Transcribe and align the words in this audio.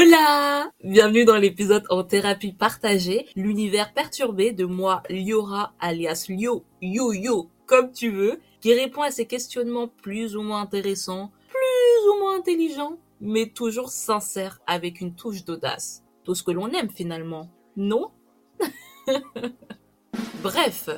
Hola 0.00 0.70
Bienvenue 0.84 1.24
dans 1.24 1.38
l'épisode 1.38 1.82
en 1.90 2.04
thérapie 2.04 2.52
partagée, 2.52 3.26
l'univers 3.34 3.92
perturbé 3.92 4.52
de 4.52 4.64
moi, 4.64 5.02
Liora, 5.10 5.72
alias 5.80 6.26
Lio, 6.28 6.62
Yo 6.80 7.12
Yo, 7.12 7.50
comme 7.66 7.90
tu 7.90 8.12
veux, 8.12 8.38
qui 8.60 8.72
répond 8.74 9.02
à 9.02 9.10
ces 9.10 9.26
questionnements 9.26 9.88
plus 9.88 10.36
ou 10.36 10.42
moins 10.42 10.60
intéressants, 10.60 11.32
plus 11.48 12.10
ou 12.12 12.20
moins 12.20 12.38
intelligents, 12.38 12.96
mais 13.20 13.48
toujours 13.48 13.90
sincères 13.90 14.60
avec 14.68 15.00
une 15.00 15.16
touche 15.16 15.44
d'audace. 15.44 16.04
Tout 16.22 16.36
ce 16.36 16.44
que 16.44 16.52
l'on 16.52 16.70
aime 16.70 16.90
finalement, 16.90 17.50
non? 17.76 18.12
Bref, 20.44 20.90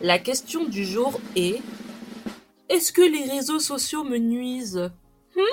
la 0.00 0.20
question 0.20 0.64
du 0.64 0.84
jour 0.84 1.20
est 1.34 1.60
est-ce 2.68 2.92
que 2.92 3.02
les 3.02 3.28
réseaux 3.28 3.58
sociaux 3.58 4.04
me 4.04 4.18
nuisent? 4.18 4.92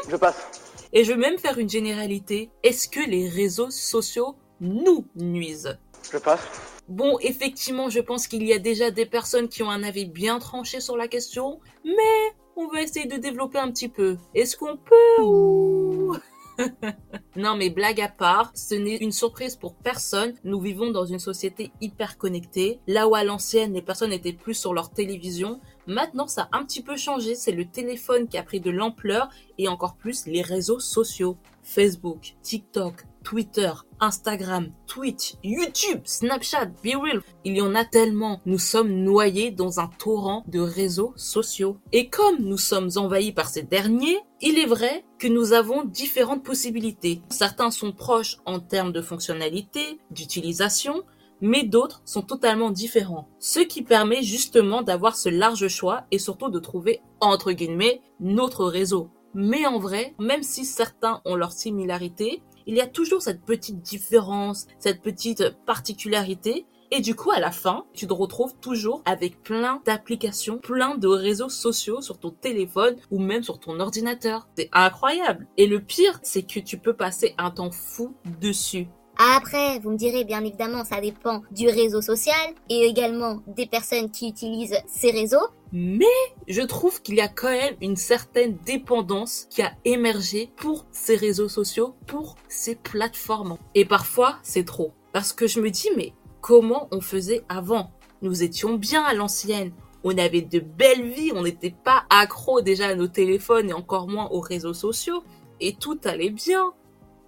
Je 0.08 0.16
passe. 0.18 0.71
Et 0.94 1.04
je 1.04 1.14
vais 1.14 1.18
même 1.18 1.38
faire 1.38 1.58
une 1.58 1.70
généralité. 1.70 2.50
Est-ce 2.64 2.88
que 2.88 3.00
les 3.00 3.30
réseaux 3.30 3.72
sociaux 3.72 4.36
nous 4.60 5.06
nuisent? 5.16 5.78
Je 6.12 6.18
passe. 6.18 6.42
Bon, 6.88 7.18
effectivement, 7.20 7.90
je 7.90 8.00
pense 8.00 8.28
qu'il 8.28 8.44
y 8.44 8.54
a 8.54 8.60
déjà 8.60 8.92
des 8.92 9.06
personnes 9.06 9.48
qui 9.48 9.64
ont 9.64 9.70
un 9.70 9.84
avis 9.84 10.06
bien 10.06 10.40
tranché 10.40 10.82
sur 10.82 10.98
la 10.98 11.08
question, 11.08 11.60
mais 11.86 12.36
on 12.58 12.68
va 12.68 12.82
essayer 12.82 13.06
de 13.06 13.16
développer 13.16 13.60
un 13.60 13.72
petit 13.72 13.88
peu. 13.88 14.18
Est-ce 14.36 14.58
qu'on 14.58 14.78
peut 14.78 15.24
ou... 15.24 16.16
non 17.36 17.56
mais 17.56 17.70
blague 17.70 18.02
à 18.02 18.08
part, 18.08 18.52
ce 18.56 18.76
n'est 18.76 18.98
une 18.98 19.12
surprise 19.12 19.56
pour 19.56 19.76
personne. 19.76 20.34
Nous 20.44 20.60
vivons 20.60 20.92
dans 20.92 21.06
une 21.06 21.20
société 21.20 21.72
hyper 21.82 22.18
connectée. 22.18 22.80
Là 22.88 23.08
où 23.08 23.16
à 23.16 23.24
l'ancienne, 23.24 23.74
les 23.74 23.82
personnes 23.82 24.14
étaient 24.14 24.34
plus 24.34 24.54
sur 24.54 24.74
leur 24.74 24.92
télévision, 24.92 25.60
maintenant 25.88 26.28
ça 26.28 26.50
a 26.52 26.58
un 26.58 26.66
petit 26.66 26.84
peu 26.84 26.98
changé. 26.98 27.36
C'est 27.36 27.52
le 27.52 27.66
téléphone 27.66 28.28
qui 28.28 28.38
a 28.38 28.44
pris 28.44 28.60
de 28.60 28.72
l'ampleur 28.72 29.30
et 29.58 29.68
encore 29.68 29.96
plus 29.96 30.26
les 30.26 30.42
réseaux 30.42 30.80
sociaux. 30.80 31.38
Facebook, 31.72 32.36
TikTok, 32.44 33.06
Twitter, 33.24 33.72
Instagram, 34.02 34.72
Twitch, 34.88 35.36
YouTube, 35.42 36.02
Snapchat, 36.04 36.66
BeReal. 36.84 37.22
Il 37.46 37.56
y 37.56 37.62
en 37.62 37.76
a 37.76 37.86
tellement. 37.86 38.42
Nous 38.46 38.58
sommes 38.58 38.92
noyés 38.92 39.52
dans 39.52 39.80
un 39.80 39.88
torrent 39.88 40.44
de 40.48 40.60
réseaux 40.60 41.14
sociaux. 41.16 41.78
Et 41.94 42.10
comme 42.10 42.40
nous 42.40 42.58
sommes 42.58 42.90
envahis 42.98 43.32
par 43.32 43.48
ces 43.48 43.64
derniers, 43.64 44.20
il 44.42 44.60
est 44.60 44.66
vrai 44.66 45.06
que 45.18 45.30
nous 45.30 45.54
avons 45.54 45.86
différentes 45.86 46.44
possibilités. 46.44 47.22
Certains 47.30 47.72
sont 47.72 47.94
proches 47.94 48.38
en 48.46 48.60
termes 48.60 48.92
de 48.92 49.02
fonctionnalité, 49.02 50.00
d'utilisation, 50.10 51.04
mais 51.40 51.64
d'autres 51.64 52.02
sont 52.06 52.22
totalement 52.22 52.72
différents. 52.72 53.30
Ce 53.40 53.62
qui 53.62 53.82
permet 53.82 54.24
justement 54.24 54.82
d'avoir 54.82 55.16
ce 55.16 55.30
large 55.30 55.70
choix 55.70 56.04
et 56.12 56.20
surtout 56.20 56.50
de 56.50 56.60
trouver, 56.60 57.02
entre 57.22 57.54
guillemets, 57.54 58.02
notre 58.20 58.66
réseau. 58.66 59.10
Mais 59.34 59.66
en 59.66 59.80
vrai, 59.80 60.14
même 60.20 60.44
si 60.44 60.66
certains 60.66 61.22
ont 61.26 61.36
leurs 61.36 61.54
similarités, 61.54 62.42
il 62.68 62.76
y 62.76 62.82
a 62.82 62.88
toujours 62.88 63.22
cette 63.22 63.44
petite 63.44 63.82
différence, 63.82 64.68
cette 64.80 65.02
petite 65.02 65.56
particularité. 65.66 66.66
Et 66.92 67.00
du 67.00 67.16
coup, 67.16 67.32
à 67.32 67.40
la 67.40 67.52
fin, 67.52 67.86
tu 67.94 68.06
te 68.06 68.14
retrouves 68.14 68.54
toujours 68.60 69.02
avec 69.06 69.42
plein 69.42 69.82
d'applications, 69.86 70.58
plein 70.58 70.96
de 70.96 71.08
réseaux 71.08 71.50
sociaux 71.50 72.02
sur 72.02 72.20
ton 72.20 72.32
téléphone 72.32 72.98
ou 73.12 73.20
même 73.20 73.44
sur 73.44 73.60
ton 73.60 73.80
ordinateur. 73.80 74.48
C'est 74.58 74.70
incroyable. 74.74 75.48
Et 75.58 75.68
le 75.68 75.80
pire, 75.80 76.20
c'est 76.22 76.44
que 76.44 76.60
tu 76.60 76.78
peux 76.78 76.94
passer 76.94 77.34
un 77.38 77.50
temps 77.50 77.72
fou 77.72 78.14
dessus. 78.42 78.88
Après, 79.18 79.80
vous 79.80 79.92
me 79.92 79.98
direz 79.98 80.24
bien 80.24 80.44
évidemment, 80.44 80.84
ça 80.84 81.00
dépend 81.00 81.44
du 81.52 81.68
réseau 81.68 82.02
social 82.02 82.56
et 82.70 82.86
également 82.86 83.40
des 83.48 83.68
personnes 83.68 84.10
qui 84.10 84.30
utilisent 84.30 84.78
ces 84.88 85.12
réseaux. 85.12 85.48
Mais 85.74 86.06
je 86.48 86.62
trouve 86.62 87.02
qu'il 87.02 87.16
y 87.16 87.22
a 87.22 87.30
quand 87.30 87.50
même 87.50 87.76
une 87.82 87.96
certaine 87.96 88.58
dépendance 88.66 89.48
qui 89.50 89.62
a 89.62 89.72
émergé 89.86 90.52
pour 90.58 90.86
ces 90.92 91.16
réseaux 91.16 91.48
sociaux, 91.48 91.96
pour 92.08 92.36
ces 92.50 92.76
plateformes. 92.76 93.58
Et 93.74 93.86
parfois, 93.86 94.38
c'est 94.44 94.66
trop. 94.66 94.92
Parce 95.14 95.32
que 95.32 95.48
je 95.48 95.62
me 95.62 95.70
dis, 95.70 95.90
mais 95.96 96.14
comment 96.42 96.90
on 96.92 97.00
faisait 97.00 97.44
avant? 97.48 97.92
Nous 98.22 98.44
étions 98.44 98.76
bien 98.76 99.04
à 99.04 99.14
l'ancienne. 99.14 99.72
On 100.04 100.18
avait 100.18 100.42
de 100.42 100.60
belles 100.60 101.10
vies, 101.10 101.32
on 101.34 101.44
n'était 101.44 101.76
pas 101.84 102.06
accro 102.10 102.62
déjà 102.62 102.88
à 102.88 102.96
nos 102.96 103.08
téléphones 103.08 103.70
et 103.70 103.74
encore 103.74 104.08
moins 104.08 104.30
aux 104.32 104.42
réseaux 104.42 104.74
sociaux. 104.74 105.24
Et 105.62 105.74
tout 105.74 106.00
allait 106.04 106.32
bien. 106.32 106.74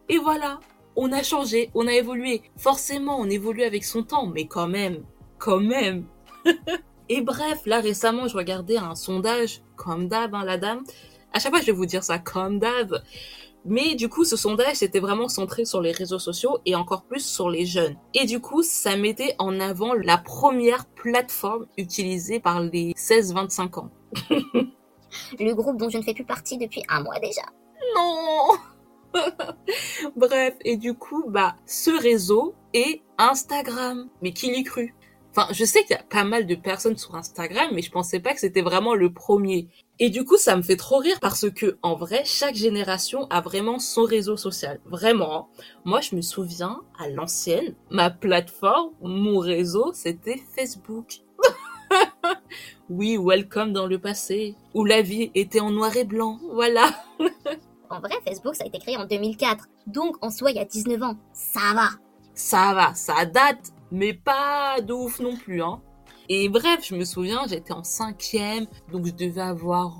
Et 0.09 0.17
voilà, 0.17 0.59
on 0.95 1.11
a 1.13 1.23
changé, 1.23 1.69
on 1.75 1.87
a 1.87 1.93
évolué. 1.93 2.41
Forcément, 2.57 3.19
on 3.19 3.29
évolue 3.29 3.63
avec 3.63 3.85
son 3.85 4.03
temps, 4.03 4.27
mais 4.27 4.47
quand 4.47 4.67
même, 4.67 5.03
quand 5.37 5.59
même. 5.59 6.05
Et 7.09 7.21
bref, 7.21 7.61
là 7.65 7.79
récemment, 7.79 8.27
je 8.27 8.37
regardais 8.37 8.77
un 8.77 8.95
sondage, 8.95 9.61
comme 9.75 10.07
d'hab, 10.07 10.33
hein, 10.35 10.45
la 10.45 10.57
dame. 10.57 10.83
À 11.33 11.39
chaque 11.39 11.51
fois, 11.51 11.61
je 11.61 11.67
vais 11.67 11.71
vous 11.71 11.85
dire 11.85 12.03
ça, 12.03 12.19
comme 12.19 12.59
d'hab. 12.59 13.01
Mais 13.65 13.95
du 13.95 14.09
coup, 14.09 14.25
ce 14.25 14.35
sondage, 14.35 14.75
c'était 14.75 14.99
vraiment 14.99 15.29
centré 15.29 15.63
sur 15.63 15.81
les 15.81 15.91
réseaux 15.91 16.19
sociaux 16.19 16.59
et 16.65 16.75
encore 16.75 17.03
plus 17.03 17.25
sur 17.25 17.49
les 17.49 17.65
jeunes. 17.65 17.95
Et 18.13 18.25
du 18.25 18.41
coup, 18.41 18.61
ça 18.61 18.97
mettait 18.97 19.35
en 19.39 19.59
avant 19.59 19.93
la 19.93 20.17
première 20.17 20.85
plateforme 20.85 21.67
utilisée 21.77 22.39
par 22.39 22.61
les 22.61 22.91
16-25 22.93 23.79
ans. 23.79 23.89
Le 25.39 25.53
groupe 25.53 25.77
dont 25.77 25.89
je 25.89 25.97
ne 25.97 26.03
fais 26.03 26.13
plus 26.13 26.25
partie 26.25 26.57
depuis 26.57 26.83
un 26.89 27.03
mois 27.03 27.19
déjà. 27.19 27.43
Non 27.95 28.57
Bref, 30.15 30.55
et 30.65 30.75
du 30.75 30.95
coup, 30.95 31.25
bah, 31.27 31.55
ce 31.65 31.91
réseau 31.91 32.55
est 32.73 33.01
Instagram. 33.17 34.09
Mais 34.21 34.33
qui 34.33 34.51
l'y 34.51 34.63
cru 34.63 34.93
Enfin, 35.35 35.51
je 35.51 35.65
sais 35.65 35.81
qu'il 35.81 35.95
y 35.95 35.99
a 35.99 36.03
pas 36.03 36.23
mal 36.23 36.45
de 36.45 36.53
personnes 36.53 36.95
sur 36.95 37.15
Instagram, 37.15 37.69
mais 37.73 37.81
je 37.81 37.89
pensais 37.89 38.19
pas 38.19 38.33
que 38.33 38.39
c'était 38.39 38.61
vraiment 38.61 38.93
le 38.93 39.11
premier. 39.11 39.67
Et 39.97 40.11
du 40.11 40.25
coup, 40.25 40.37
ça 40.37 40.55
me 40.55 40.61
fait 40.61 40.75
trop 40.75 40.97
rire 40.97 41.19
parce 41.19 41.49
que, 41.49 41.79
en 41.81 41.95
vrai, 41.95 42.21
chaque 42.23 42.53
génération 42.53 43.25
a 43.31 43.41
vraiment 43.41 43.79
son 43.79 44.03
réseau 44.03 44.37
social. 44.37 44.79
Vraiment. 44.85 45.35
Hein. 45.35 45.63
Moi, 45.85 46.01
je 46.01 46.15
me 46.15 46.21
souviens, 46.21 46.81
à 46.99 47.09
l'ancienne, 47.09 47.73
ma 47.89 48.11
plateforme, 48.11 48.91
mon 49.01 49.39
réseau, 49.39 49.91
c'était 49.93 50.39
Facebook. 50.55 51.21
oui, 52.89 53.17
welcome 53.19 53.73
dans 53.73 53.87
le 53.87 53.97
passé, 53.97 54.55
où 54.75 54.85
la 54.85 55.01
vie 55.01 55.31
était 55.33 55.61
en 55.61 55.71
noir 55.71 55.97
et 55.97 56.05
blanc. 56.05 56.39
Voilà. 56.53 56.91
En 57.89 57.99
vrai, 57.99 58.15
Facebook, 58.25 58.55
ça 58.55 58.63
a 58.63 58.67
été 58.67 58.79
créé 58.79 58.97
en 58.97 59.05
2004. 59.05 59.67
Donc, 59.85 60.15
en 60.23 60.31
soi, 60.31 60.49
il 60.49 60.57
y 60.57 60.59
a 60.59 60.65
19 60.65 61.03
ans. 61.03 61.15
Ça 61.31 61.75
va. 61.75 61.89
Ça 62.33 62.73
va, 62.73 62.95
ça 62.95 63.25
date, 63.25 63.71
mais 63.93 64.13
pas 64.13 64.81
de 64.81 64.91
ouf 64.91 65.19
non 65.19 65.37
plus, 65.37 65.61
hein. 65.61 65.79
Et 66.27 66.49
bref, 66.49 66.79
je 66.83 66.95
me 66.95 67.05
souviens, 67.05 67.43
j'étais 67.47 67.73
en 67.73 67.83
cinquième, 67.83 68.65
donc 68.91 69.05
je 69.05 69.11
devais 69.11 69.41
avoir 69.41 69.99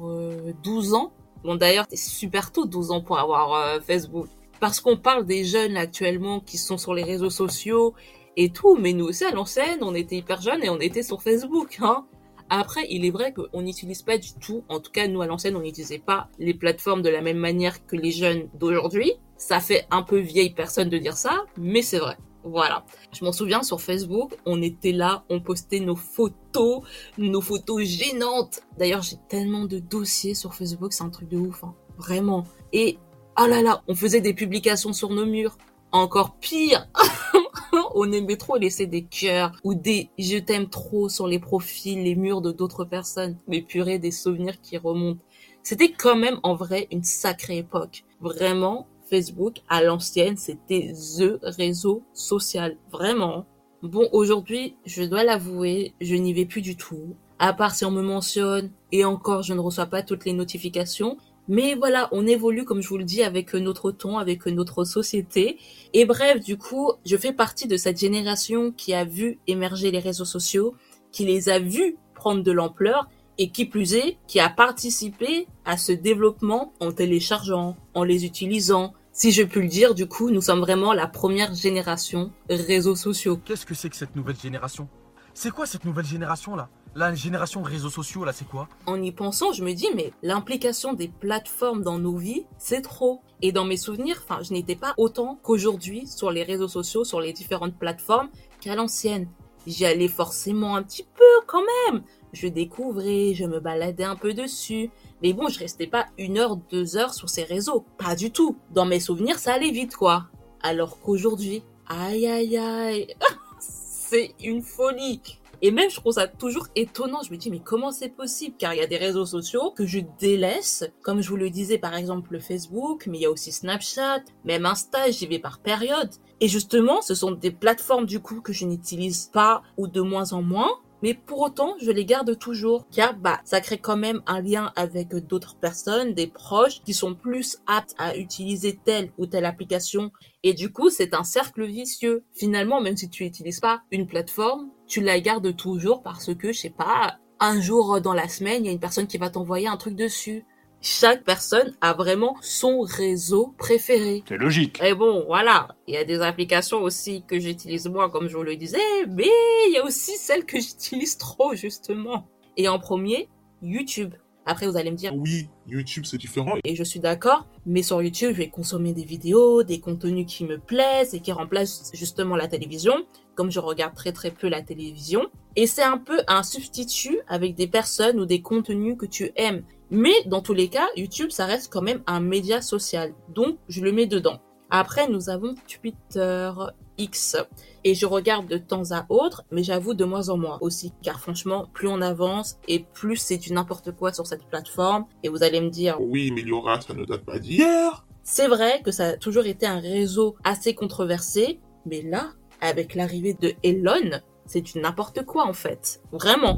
12 0.64 0.94
euh, 0.94 0.96
ans. 0.96 1.14
Bon, 1.44 1.56
d'ailleurs, 1.56 1.86
c'est 1.90 1.98
super 1.98 2.52
tôt, 2.52 2.66
12 2.66 2.92
ans 2.92 3.02
pour 3.02 3.20
avoir 3.20 3.54
euh, 3.54 3.80
Facebook. 3.82 4.28
Parce 4.60 4.80
qu'on 4.80 4.98
parle 4.98 5.26
des 5.26 5.44
jeunes 5.44 5.78
actuellement 5.78 6.40
qui 6.40 6.58
sont 6.58 6.78
sur 6.78 6.94
les 6.94 7.04
réseaux 7.04 7.30
sociaux 7.30 7.94
et 8.36 8.50
tout, 8.50 8.76
mais 8.78 8.94
nous 8.94 9.06
aussi 9.06 9.26
à 9.26 9.32
l'ancienne, 9.32 9.80
on 9.82 9.94
était 9.94 10.16
hyper 10.16 10.42
jeunes 10.42 10.64
et 10.64 10.70
on 10.70 10.80
était 10.80 11.04
sur 11.04 11.22
Facebook, 11.22 11.78
hein. 11.82 12.06
Après, 12.50 12.86
il 12.90 13.06
est 13.06 13.12
vrai 13.12 13.34
qu'on 13.34 13.62
n'utilise 13.62 14.02
pas 14.02 14.18
du 14.18 14.34
tout, 14.34 14.64
en 14.70 14.80
tout 14.80 14.92
cas 14.92 15.08
nous 15.08 15.22
à 15.22 15.28
l'ancienne, 15.28 15.56
on 15.56 15.62
n'utilisait 15.62 16.00
pas 16.00 16.30
les 16.40 16.54
plateformes 16.54 17.02
de 17.02 17.10
la 17.10 17.22
même 17.22 17.38
manière 17.38 17.86
que 17.86 17.96
les 17.96 18.12
jeunes 18.12 18.50
d'aujourd'hui. 18.56 19.14
Ça 19.38 19.60
fait 19.60 19.86
un 19.92 20.02
peu 20.02 20.20
vieille 20.20 20.54
personne 20.54 20.90
de 20.90 20.98
dire 20.98 21.18
ça, 21.18 21.44
mais 21.58 21.82
c'est 21.82 22.00
vrai. 22.00 22.18
Voilà. 22.44 22.86
Je 23.12 23.24
m'en 23.24 23.32
souviens 23.32 23.64
sur 23.64 23.82
Facebook, 23.82 24.36
on 24.46 24.62
était 24.62 24.92
là, 24.92 25.24
on 25.30 25.40
postait 25.40 25.80
nos 25.80 25.96
photos, 25.96 26.82
nos 27.18 27.42
photos 27.42 27.84
gênantes. 27.84 28.62
D'ailleurs, 28.78 29.02
j'ai 29.02 29.18
tellement 29.30 29.66
de 29.66 29.80
dossiers 29.80 30.36
sur 30.36 30.54
Facebook, 30.54 30.94
c'est 30.94 31.04
un 31.04 31.10
truc 31.10 31.30
de 31.30 31.38
ouf, 31.38 31.64
hein. 31.64 31.74
vraiment. 31.98 32.46
Et 32.74 32.98
oh 33.40 33.46
là 33.46 33.62
là, 33.62 33.84
on 33.88 33.96
faisait 33.96 34.22
des 34.22 34.34
publications 34.34 34.94
sur 34.94 35.10
nos 35.10 35.26
murs. 35.26 35.58
Encore 35.92 36.38
pire, 36.38 36.88
on 37.94 38.12
aimait 38.12 38.38
trop 38.38 38.58
laisser 38.58 38.88
des 38.88 39.04
cœurs 39.04 39.52
ou 39.64 39.76
des 39.76 40.10
je 40.18 40.40
t'aime 40.40 40.68
trop 40.68 41.08
sur 41.08 41.28
les 41.28 41.38
profils, 41.38 42.02
les 42.02 42.16
murs 42.16 42.42
de 42.42 42.52
d'autres 42.52 42.84
personnes. 42.84 43.38
Mais 43.48 43.62
purée, 43.62 44.00
des 44.00 44.12
souvenirs 44.12 44.60
qui 44.60 44.78
remontent. 44.78 45.22
C'était 45.62 45.92
quand 45.92 46.16
même 46.16 46.40
en 46.44 46.56
vrai 46.56 46.88
une 46.92 47.04
sacrée 47.04 47.60
époque. 47.60 48.04
Vraiment, 48.20 48.88
Facebook 49.14 49.62
à 49.70 49.84
l'ancienne, 49.84 50.38
c'était 50.38 50.92
the 50.92 51.38
réseau 51.44 52.02
social. 52.14 52.78
Vraiment. 52.92 53.46
Bon, 53.84 54.10
aujourd'hui, 54.12 54.76
je 54.88 55.04
dois 55.04 55.24
l'avouer, 55.24 55.94
je 56.02 56.16
n'y 56.16 56.34
vais 56.34 56.46
plus 56.46 56.64
du 56.64 56.76
tout. 56.76 57.16
À 57.38 57.54
part 57.54 57.76
si 57.76 57.86
on 57.86 57.92
me 57.92 58.02
mentionne, 58.02 58.72
et 58.92 59.06
encore, 59.06 59.44
je 59.44 59.54
ne 59.54 59.60
reçois 59.60 59.86
pas 59.86 60.02
toutes 60.02 60.26
les 60.26 60.34
notifications. 60.34 61.18
Mais 61.48 61.76
voilà, 61.76 62.10
on 62.12 62.26
évolue, 62.26 62.66
comme 62.66 62.82
je 62.82 62.90
vous 62.90 62.98
le 62.98 63.04
dis, 63.04 63.22
avec 63.22 63.54
notre 63.54 63.92
ton, 63.92 64.18
avec 64.18 64.48
notre 64.48 64.84
société. 64.84 65.60
Et 65.94 66.06
bref, 66.06 66.40
du 66.40 66.58
coup, 66.58 66.94
je 67.06 67.16
fais 67.16 67.34
partie 67.34 67.68
de 67.68 67.78
cette 67.78 68.00
génération 68.00 68.72
qui 68.72 68.96
a 68.96 69.06
vu 69.06 69.38
émerger 69.46 69.92
les 69.92 70.00
réseaux 70.00 70.26
sociaux, 70.26 70.74
qui 71.12 71.24
les 71.26 71.50
a 71.50 71.60
vus 71.60 71.98
prendre 72.16 72.42
de 72.42 72.52
l'ampleur, 72.52 73.10
et 73.38 73.50
qui 73.50 73.66
plus 73.66 73.94
est, 73.94 74.18
qui 74.28 74.40
a 74.40 74.50
participé 74.50 75.48
à 75.66 75.78
ce 75.78 75.92
développement 75.92 76.74
en 76.80 76.92
téléchargeant, 76.92 77.76
en 77.94 78.04
les 78.04 78.26
utilisant. 78.26 78.94
Si 79.16 79.32
je 79.32 79.44
puis 79.44 79.62
le 79.62 79.68
dire, 79.68 79.94
du 79.94 80.08
coup, 80.08 80.32
nous 80.32 80.42
sommes 80.42 80.62
vraiment 80.62 80.92
la 80.92 81.06
première 81.06 81.54
génération 81.54 82.32
réseaux 82.50 82.96
sociaux. 82.96 83.40
Qu'est-ce 83.46 83.64
que 83.64 83.76
c'est 83.76 83.88
que 83.88 83.96
cette 83.96 84.16
nouvelle 84.16 84.36
génération? 84.36 84.88
C'est 85.36 85.52
quoi 85.52 85.68
cette 85.68 85.86
nouvelle 85.86 86.08
génération 86.08 86.56
là? 86.56 86.68
La 86.96 87.14
génération 87.14 87.62
réseaux 87.62 87.92
sociaux, 87.92 88.26
là, 88.26 88.34
c'est 88.34 88.48
quoi? 88.48 88.68
En 88.88 89.00
y 89.00 89.12
pensant, 89.12 89.54
je 89.54 89.64
me 89.64 89.74
dis, 89.74 89.86
mais 89.96 90.14
l'implication 90.24 90.94
des 90.94 91.10
plateformes 91.10 91.84
dans 91.84 92.00
nos 92.00 92.18
vies, 92.18 92.48
c'est 92.58 92.82
trop. 92.82 93.22
Et 93.44 93.52
dans 93.52 93.66
mes 93.66 93.78
souvenirs, 93.78 94.20
enfin, 94.28 94.42
je 94.42 94.52
n'étais 94.52 94.76
pas 94.76 94.96
autant 94.98 95.38
qu'aujourd'hui 95.44 96.08
sur 96.08 96.32
les 96.32 96.42
réseaux 96.42 96.68
sociaux, 96.68 97.04
sur 97.04 97.22
les 97.22 97.34
différentes 97.34 97.78
plateformes 97.78 98.30
qu'à 98.62 98.74
l'ancienne. 98.74 99.28
J'y 99.68 99.86
allais 99.86 100.08
forcément 100.08 100.76
un 100.76 100.82
petit 100.82 101.04
peu 101.04 101.46
quand 101.46 101.64
même. 101.92 102.02
Je 102.34 102.48
découvrais, 102.48 103.36
je 103.36 103.46
me 103.46 103.60
baladais 103.60 104.04
un 104.06 104.16
peu 104.16 104.34
dessus. 104.34 104.90
Mais 105.24 105.32
bon, 105.32 105.48
je 105.48 105.58
restais 105.58 105.88
pas 105.88 106.08
une 106.18 106.38
heure, 106.38 106.58
deux 106.58 106.98
heures 106.98 107.14
sur 107.14 107.30
ces 107.30 107.44
réseaux. 107.44 107.86
Pas 107.98 108.14
du 108.14 108.32
tout. 108.32 108.58
Dans 108.72 108.86
mes 108.86 109.00
souvenirs, 109.00 109.40
ça 109.40 109.54
allait 109.54 109.72
vite, 109.72 109.96
quoi. 109.96 110.26
Alors 110.62 111.00
qu'aujourd'hui, 111.00 111.64
aïe 111.88 112.28
aïe 112.28 112.58
aïe, 112.58 113.08
c'est 113.60 114.36
une 114.44 114.62
folie. 114.62 115.22
Et 115.62 115.72
même, 115.72 115.90
je 115.90 115.96
trouve 115.96 116.12
ça 116.12 116.28
toujours 116.28 116.68
étonnant. 116.76 117.22
Je 117.24 117.32
me 117.32 117.38
dis, 117.38 117.50
mais 117.50 117.62
comment 117.62 117.94
c'est 117.94 118.10
possible? 118.10 118.58
Car 118.60 118.74
il 118.74 118.80
y 118.80 118.84
a 118.84 118.88
des 118.88 118.98
réseaux 118.98 119.26
sociaux 119.26 119.72
que 119.72 119.86
je 119.86 120.00
délaisse, 120.20 120.84
comme 121.02 121.22
je 121.22 121.30
vous 121.30 121.38
le 121.38 121.50
disais, 121.50 121.78
par 121.78 121.96
exemple, 121.96 122.38
Facebook, 122.42 123.08
mais 123.08 123.20
il 123.20 123.22
y 123.22 123.26
a 123.26 123.32
aussi 123.32 123.54
Snapchat, 123.54 124.24
même 124.44 124.66
Insta, 124.66 125.10
j'y 125.10 125.26
vais 125.26 125.40
par 125.40 125.60
période. 125.60 126.10
Et 126.42 126.50
justement, 126.50 127.02
ce 127.02 127.16
sont 127.16 127.32
des 127.32 127.52
plateformes, 127.52 128.06
du 128.06 128.20
coup, 128.20 128.42
que 128.42 128.52
je 128.52 128.66
n'utilise 128.66 129.30
pas 129.32 129.64
ou 129.78 129.88
de 129.88 130.02
moins 130.02 130.34
en 130.34 130.42
moins. 130.42 130.82
Mais 131.04 131.14
pour 131.14 131.42
autant, 131.42 131.76
je 131.82 131.92
les 131.92 132.06
garde 132.06 132.40
toujours, 132.40 132.88
car 132.90 133.18
bah, 133.18 133.42
ça 133.44 133.60
crée 133.60 133.78
quand 133.78 133.98
même 133.98 134.22
un 134.26 134.42
lien 134.42 134.72
avec 134.78 135.14
d'autres 135.14 135.58
personnes, 135.58 136.14
des 136.14 136.28
proches, 136.28 136.82
qui 136.86 136.94
sont 136.94 137.14
plus 137.14 137.58
aptes 137.68 137.94
à 137.98 138.16
utiliser 138.16 138.80
telle 138.86 139.12
ou 139.18 139.26
telle 139.26 139.44
application. 139.44 140.14
Et 140.44 140.54
du 140.54 140.72
coup, 140.72 140.90
c'est 140.90 141.14
un 141.14 141.26
cercle 141.26 141.66
vicieux. 141.66 142.24
Finalement, 142.32 142.80
même 142.80 142.96
si 142.96 143.10
tu 143.10 143.26
n'utilises 143.26 143.60
pas 143.60 143.82
une 143.92 144.08
plateforme, 144.08 144.70
tu 144.88 145.02
la 145.02 145.20
gardes 145.20 145.54
toujours 145.58 146.04
parce 146.04 146.34
que, 146.34 146.54
je 146.54 146.60
sais 146.60 146.70
pas, 146.70 147.18
un 147.42 147.60
jour 147.60 148.00
dans 148.00 148.14
la 148.14 148.30
semaine, 148.30 148.64
il 148.64 148.68
y 148.68 148.70
a 148.70 148.74
une 148.74 148.80
personne 148.80 149.08
qui 149.08 149.18
va 149.18 149.30
t'envoyer 149.30 149.68
un 149.68 149.76
truc 149.76 149.98
dessus 149.98 150.46
chaque 150.84 151.24
personne 151.24 151.74
a 151.80 151.94
vraiment 151.94 152.36
son 152.42 152.82
réseau 152.82 153.56
préféré. 153.58 154.22
C'est 154.28 154.38
logique. 154.38 154.82
Et 154.84 154.94
bon, 154.94 155.24
voilà. 155.26 155.70
Il 155.88 155.94
y 155.94 155.98
a 155.98 156.04
des 156.04 156.20
applications 156.20 156.82
aussi 156.82 157.24
que 157.26 157.40
j'utilise 157.40 157.88
moi, 157.88 158.10
comme 158.10 158.28
je 158.28 158.36
vous 158.36 158.44
le 158.44 158.58
disais, 158.58 158.78
mais 159.08 159.30
il 159.68 159.74
y 159.74 159.78
a 159.78 159.86
aussi 159.86 160.18
celles 160.18 160.46
que 160.46 160.60
j'utilise 160.60 161.18
trop, 161.18 161.56
justement. 161.56 162.28
Et 162.58 162.68
en 162.68 162.80
premier, 162.80 163.30
YouTube. 163.62 164.14
Après, 164.46 164.68
vous 164.68 164.76
allez 164.76 164.92
me 164.92 164.98
dire. 164.98 165.14
Oui, 165.16 165.48
YouTube, 165.68 166.04
c'est 166.06 166.18
différent. 166.18 166.58
Et 166.66 166.76
je 166.76 166.84
suis 166.84 167.00
d'accord, 167.00 167.48
mais 167.66 167.82
sur 167.82 168.02
YouTube, 168.02 168.32
je 168.34 168.40
vais 168.40 168.50
consommer 168.50 168.92
des 168.92 169.06
vidéos, 169.06 169.64
des 169.64 169.80
contenus 169.80 170.26
qui 170.28 170.44
me 170.44 170.58
plaisent 170.58 171.14
et 171.14 171.22
qui 171.22 171.32
remplacent 171.32 171.92
justement 171.94 172.36
la 172.36 172.50
télévision, 172.50 173.06
comme 173.36 173.52
je 173.52 173.62
regarde 173.62 173.96
très 173.96 174.12
très 174.12 174.32
peu 174.32 174.50
la 174.50 174.62
télévision. 174.62 175.28
Et 175.56 175.66
c'est 175.66 175.84
un 175.84 175.98
peu 175.98 176.20
un 176.28 176.44
substitut 176.44 177.20
avec 177.30 177.56
des 177.56 177.68
personnes 177.68 178.20
ou 178.20 178.26
des 178.26 178.42
contenus 178.42 178.98
que 178.98 179.06
tu 179.06 179.32
aimes. 179.38 179.64
Mais 179.94 180.14
dans 180.26 180.42
tous 180.42 180.54
les 180.54 180.70
cas, 180.70 180.88
YouTube, 180.98 181.30
ça 181.30 181.46
reste 181.46 181.72
quand 181.72 181.84
même 181.84 182.02
un 182.08 182.20
média 182.20 182.62
social. 182.62 183.14
Donc, 183.30 183.60
je 183.70 183.82
le 183.82 183.92
mets 183.92 184.08
dedans. 184.08 184.40
Après, 184.72 185.08
nous 185.08 185.30
avons 185.30 185.54
Twitter 185.68 186.52
X. 186.98 187.38
Et 187.84 187.94
je 187.94 188.08
regarde 188.08 188.48
de 188.48 188.58
temps 188.58 188.92
à 188.92 189.06
autre, 189.10 189.44
mais 189.52 189.62
j'avoue 189.62 189.94
de 189.94 190.04
moins 190.04 190.30
en 190.30 190.38
moins 190.38 190.58
aussi. 190.62 190.94
Car 191.04 191.20
franchement, 191.20 191.70
plus 191.74 191.88
on 191.88 192.02
avance 192.02 192.58
et 192.68 192.80
plus 192.80 193.18
c'est 193.18 193.38
du 193.38 193.54
n'importe 193.54 193.92
quoi 193.92 194.12
sur 194.12 194.26
cette 194.26 194.46
plateforme. 194.46 195.06
Et 195.22 195.30
vous 195.30 195.44
allez 195.44 195.62
me 195.62 195.70
dire... 195.70 196.02
Oui, 196.02 196.32
mais 196.32 196.42
Laura, 196.42 196.82
ça 196.82 196.96
ne 196.96 197.06
date 197.06 197.24
pas 197.24 197.38
d'hier. 197.38 198.04
C'est 198.24 198.48
vrai 198.48 198.82
que 198.84 198.90
ça 198.90 199.10
a 199.10 199.18
toujours 199.18 199.46
été 199.46 199.68
un 199.68 199.80
réseau 199.80 200.36
assez 200.44 200.74
controversé. 200.74 201.60
Mais 201.86 202.02
là, 202.02 202.32
avec 202.62 202.96
l'arrivée 202.96 203.36
de 203.36 203.54
Elon, 203.62 204.22
c'est 204.48 204.62
du 204.62 204.80
n'importe 204.80 205.24
quoi 205.24 205.46
en 205.46 205.54
fait. 205.54 206.02
Vraiment. 206.12 206.58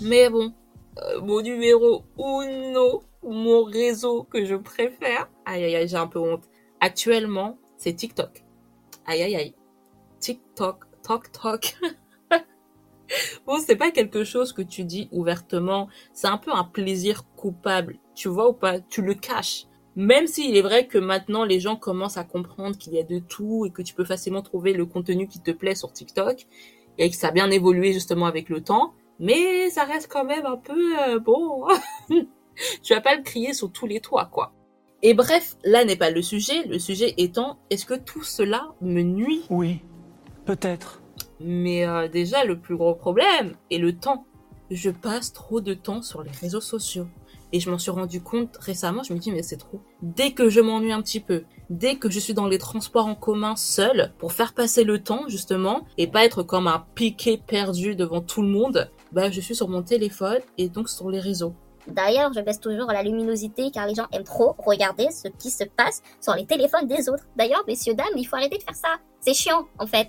Mais 0.00 0.28
bon, 0.28 0.52
mon 1.22 1.42
numéro 1.42 2.04
uno, 2.18 3.02
mon 3.22 3.64
réseau 3.64 4.24
que 4.24 4.44
je 4.44 4.54
préfère. 4.54 5.28
Aïe 5.44 5.64
aïe 5.64 5.76
aïe, 5.76 5.88
j'ai 5.88 5.96
un 5.96 6.06
peu 6.06 6.18
honte. 6.18 6.44
Actuellement, 6.80 7.58
c'est 7.76 7.94
TikTok. 7.94 8.44
Aïe 9.06 9.22
aïe 9.22 9.36
aïe. 9.36 9.54
TikTok, 10.20 10.84
toc 11.02 11.32
toc. 11.32 11.76
bon, 13.46 13.58
c'est 13.64 13.76
pas 13.76 13.90
quelque 13.90 14.24
chose 14.24 14.52
que 14.52 14.62
tu 14.62 14.84
dis 14.84 15.08
ouvertement. 15.12 15.88
C'est 16.12 16.28
un 16.28 16.38
peu 16.38 16.52
un 16.52 16.64
plaisir 16.64 17.24
coupable. 17.36 17.98
Tu 18.14 18.28
vois 18.28 18.48
ou 18.48 18.52
pas? 18.52 18.80
Tu 18.80 19.02
le 19.02 19.14
caches. 19.14 19.66
Même 19.96 20.26
s'il 20.26 20.56
est 20.56 20.62
vrai 20.62 20.86
que 20.86 20.98
maintenant 20.98 21.44
les 21.44 21.58
gens 21.58 21.76
commencent 21.76 22.18
à 22.18 22.24
comprendre 22.24 22.76
qu'il 22.76 22.92
y 22.92 22.98
a 22.98 23.02
de 23.02 23.18
tout 23.18 23.64
et 23.64 23.70
que 23.70 23.80
tu 23.80 23.94
peux 23.94 24.04
facilement 24.04 24.42
trouver 24.42 24.74
le 24.74 24.84
contenu 24.84 25.26
qui 25.26 25.40
te 25.40 25.50
plaît 25.50 25.74
sur 25.74 25.92
TikTok 25.92 26.46
et 26.98 27.10
que 27.10 27.16
ça 27.16 27.28
a 27.28 27.30
bien 27.30 27.50
évolué 27.50 27.92
justement 27.94 28.26
avec 28.26 28.48
le 28.50 28.62
temps, 28.62 28.92
mais 29.18 29.70
ça 29.70 29.84
reste 29.84 30.08
quand 30.10 30.24
même 30.24 30.46
un 30.46 30.56
peu 30.56 30.98
euh, 31.00 31.18
bon. 31.18 31.66
tu 32.82 32.94
vas 32.94 33.00
pas 33.00 33.16
le 33.16 33.22
crier 33.22 33.54
sur 33.54 33.70
tous 33.70 33.86
les 33.86 34.00
toits, 34.00 34.28
quoi. 34.30 34.52
Et 35.02 35.14
bref, 35.14 35.56
là 35.64 35.84
n'est 35.84 35.96
pas 35.96 36.10
le 36.10 36.22
sujet. 36.22 36.64
Le 36.66 36.78
sujet 36.78 37.14
étant, 37.18 37.58
est-ce 37.70 37.86
que 37.86 37.94
tout 37.94 38.22
cela 38.22 38.68
me 38.80 39.02
nuit? 39.02 39.44
Oui, 39.50 39.80
peut-être. 40.44 41.02
Mais 41.40 41.86
euh, 41.86 42.08
déjà, 42.08 42.44
le 42.44 42.58
plus 42.58 42.76
gros 42.76 42.94
problème 42.94 43.54
est 43.70 43.78
le 43.78 43.96
temps. 43.96 44.24
Je 44.70 44.90
passe 44.90 45.32
trop 45.32 45.60
de 45.60 45.74
temps 45.74 46.02
sur 46.02 46.22
les 46.22 46.30
réseaux 46.30 46.60
sociaux. 46.60 47.06
Et 47.52 47.60
je 47.60 47.70
m'en 47.70 47.78
suis 47.78 47.92
rendu 47.92 48.20
compte 48.20 48.56
récemment, 48.56 49.04
je 49.04 49.14
me 49.14 49.18
dis 49.18 49.30
mais 49.30 49.42
c'est 49.42 49.56
trop. 49.56 49.80
Dès 50.02 50.32
que 50.32 50.48
je 50.48 50.60
m'ennuie 50.60 50.92
un 50.92 51.00
petit 51.00 51.20
peu, 51.20 51.44
dès 51.70 51.94
que 51.94 52.10
je 52.10 52.18
suis 52.18 52.34
dans 52.34 52.48
les 52.48 52.58
transports 52.58 53.06
en 53.06 53.14
commun 53.14 53.54
seul, 53.54 54.12
pour 54.18 54.32
faire 54.32 54.52
passer 54.52 54.82
le 54.82 55.00
temps 55.00 55.28
justement, 55.28 55.86
et 55.96 56.08
pas 56.08 56.24
être 56.24 56.42
comme 56.42 56.66
un 56.66 56.84
piqué 56.96 57.38
perdu 57.38 57.94
devant 57.94 58.20
tout 58.20 58.42
le 58.42 58.48
monde, 58.48 58.90
bah 59.12 59.30
je 59.30 59.40
suis 59.40 59.54
sur 59.54 59.68
mon 59.68 59.82
téléphone 59.82 60.40
et 60.58 60.68
donc 60.68 60.88
sur 60.88 61.10
les 61.10 61.20
réseaux. 61.20 61.54
D'ailleurs, 61.86 62.32
je 62.32 62.40
baisse 62.40 62.60
toujours 62.60 62.88
la 62.88 63.02
luminosité 63.02 63.70
car 63.70 63.86
les 63.86 63.94
gens 63.94 64.06
aiment 64.12 64.24
trop 64.24 64.56
regarder 64.58 65.08
ce 65.10 65.28
qui 65.28 65.50
se 65.50 65.64
passe 65.64 66.02
sur 66.20 66.34
les 66.34 66.44
téléphones 66.44 66.88
des 66.88 67.08
autres. 67.08 67.24
D'ailleurs, 67.36 67.62
messieurs, 67.68 67.94
dames, 67.94 68.06
il 68.16 68.24
faut 68.24 68.36
arrêter 68.36 68.58
de 68.58 68.62
faire 68.62 68.74
ça. 68.74 68.96
C'est 69.20 69.34
chiant, 69.34 69.66
en 69.78 69.86
fait. 69.86 70.08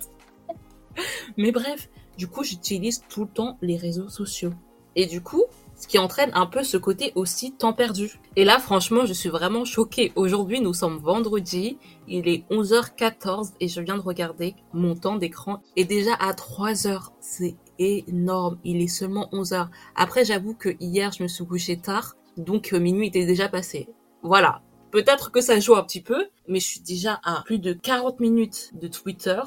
Mais 1.36 1.52
bref, 1.52 1.88
du 2.16 2.26
coup, 2.26 2.42
j'utilise 2.42 3.04
tout 3.08 3.22
le 3.22 3.28
temps 3.28 3.58
les 3.62 3.76
réseaux 3.76 4.08
sociaux. 4.08 4.52
Et 4.96 5.06
du 5.06 5.22
coup, 5.22 5.44
ce 5.76 5.86
qui 5.86 5.98
entraîne 5.98 6.32
un 6.34 6.46
peu 6.46 6.64
ce 6.64 6.76
côté 6.76 7.12
aussi 7.14 7.52
temps 7.52 7.72
perdu. 7.72 8.18
Et 8.34 8.44
là, 8.44 8.58
franchement, 8.58 9.06
je 9.06 9.12
suis 9.12 9.28
vraiment 9.28 9.64
choquée. 9.64 10.12
Aujourd'hui, 10.16 10.60
nous 10.60 10.74
sommes 10.74 10.98
vendredi, 10.98 11.78
il 12.08 12.28
est 12.28 12.44
11h14 12.50 13.52
et 13.60 13.68
je 13.68 13.80
viens 13.80 13.96
de 13.96 14.02
regarder 14.02 14.56
mon 14.72 14.96
temps 14.96 15.14
d'écran 15.14 15.62
est 15.76 15.84
déjà 15.84 16.14
à 16.18 16.34
3 16.34 16.88
heures. 16.88 17.12
C'est 17.20 17.54
énorme. 17.78 18.58
Il 18.64 18.82
est 18.82 18.88
seulement 18.88 19.28
11 19.32 19.52
heures. 19.52 19.70
Après, 19.94 20.24
j'avoue 20.24 20.54
que 20.54 20.70
hier, 20.80 21.12
je 21.12 21.22
me 21.22 21.28
suis 21.28 21.46
couchée 21.46 21.78
tard, 21.78 22.16
donc 22.36 22.72
euh, 22.72 22.78
minuit 22.78 23.08
était 23.08 23.26
déjà 23.26 23.48
passé. 23.48 23.88
Voilà. 24.22 24.62
Peut-être 24.90 25.30
que 25.30 25.40
ça 25.40 25.60
joue 25.60 25.76
un 25.76 25.82
petit 25.82 26.00
peu, 26.00 26.26
mais 26.46 26.60
je 26.60 26.66
suis 26.66 26.80
déjà 26.80 27.20
à 27.22 27.42
plus 27.44 27.58
de 27.58 27.72
40 27.72 28.20
minutes 28.20 28.70
de 28.74 28.88
Twitter. 28.88 29.40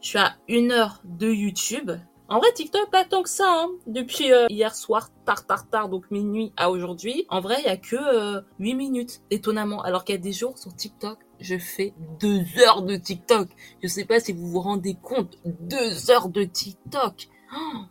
Je 0.00 0.08
suis 0.08 0.18
à 0.18 0.36
une 0.48 0.72
heure 0.72 1.02
de 1.04 1.30
YouTube. 1.30 1.90
En 2.28 2.38
vrai, 2.38 2.52
TikTok, 2.52 2.90
pas 2.90 3.04
tant 3.04 3.22
que 3.22 3.28
ça. 3.28 3.44
Hein. 3.46 3.68
Depuis 3.86 4.32
euh, 4.32 4.46
hier 4.48 4.74
soir, 4.74 5.10
tard, 5.24 5.46
tard, 5.46 5.68
tard, 5.68 5.88
donc 5.88 6.10
minuit 6.10 6.52
à 6.56 6.70
aujourd'hui. 6.70 7.24
En 7.28 7.40
vrai, 7.40 7.56
il 7.60 7.66
y 7.66 7.68
a 7.68 7.76
que 7.76 7.96
euh, 7.96 8.40
8 8.58 8.74
minutes, 8.74 9.20
étonnamment. 9.30 9.82
Alors 9.82 10.04
qu'il 10.04 10.14
y 10.14 10.18
a 10.18 10.20
des 10.20 10.32
jours 10.32 10.58
sur 10.58 10.74
TikTok, 10.74 11.18
je 11.40 11.56
fais 11.56 11.94
deux 12.20 12.42
heures 12.58 12.82
de 12.82 12.96
TikTok. 12.96 13.48
Je 13.82 13.86
sais 13.86 14.04
pas 14.04 14.18
si 14.18 14.32
vous 14.32 14.48
vous 14.48 14.60
rendez 14.60 14.96
compte. 15.00 15.38
Deux 15.44 16.10
heures 16.10 16.28
de 16.28 16.42
TikTok. 16.42 17.28
Oh 17.54 17.84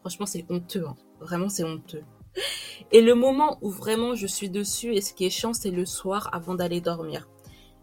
Franchement, 0.00 0.26
c'est 0.26 0.46
honteux. 0.48 0.84
Hein. 0.86 0.96
Vraiment, 1.20 1.48
c'est 1.48 1.64
honteux. 1.64 2.02
Et 2.92 3.02
le 3.02 3.14
moment 3.14 3.58
où 3.60 3.70
vraiment 3.70 4.14
je 4.14 4.26
suis 4.26 4.50
dessus 4.50 4.94
et 4.94 5.00
ce 5.00 5.12
qui 5.12 5.26
est 5.26 5.30
chiant, 5.30 5.52
c'est 5.52 5.70
le 5.70 5.84
soir 5.84 6.30
avant 6.32 6.54
d'aller 6.54 6.80
dormir. 6.80 7.28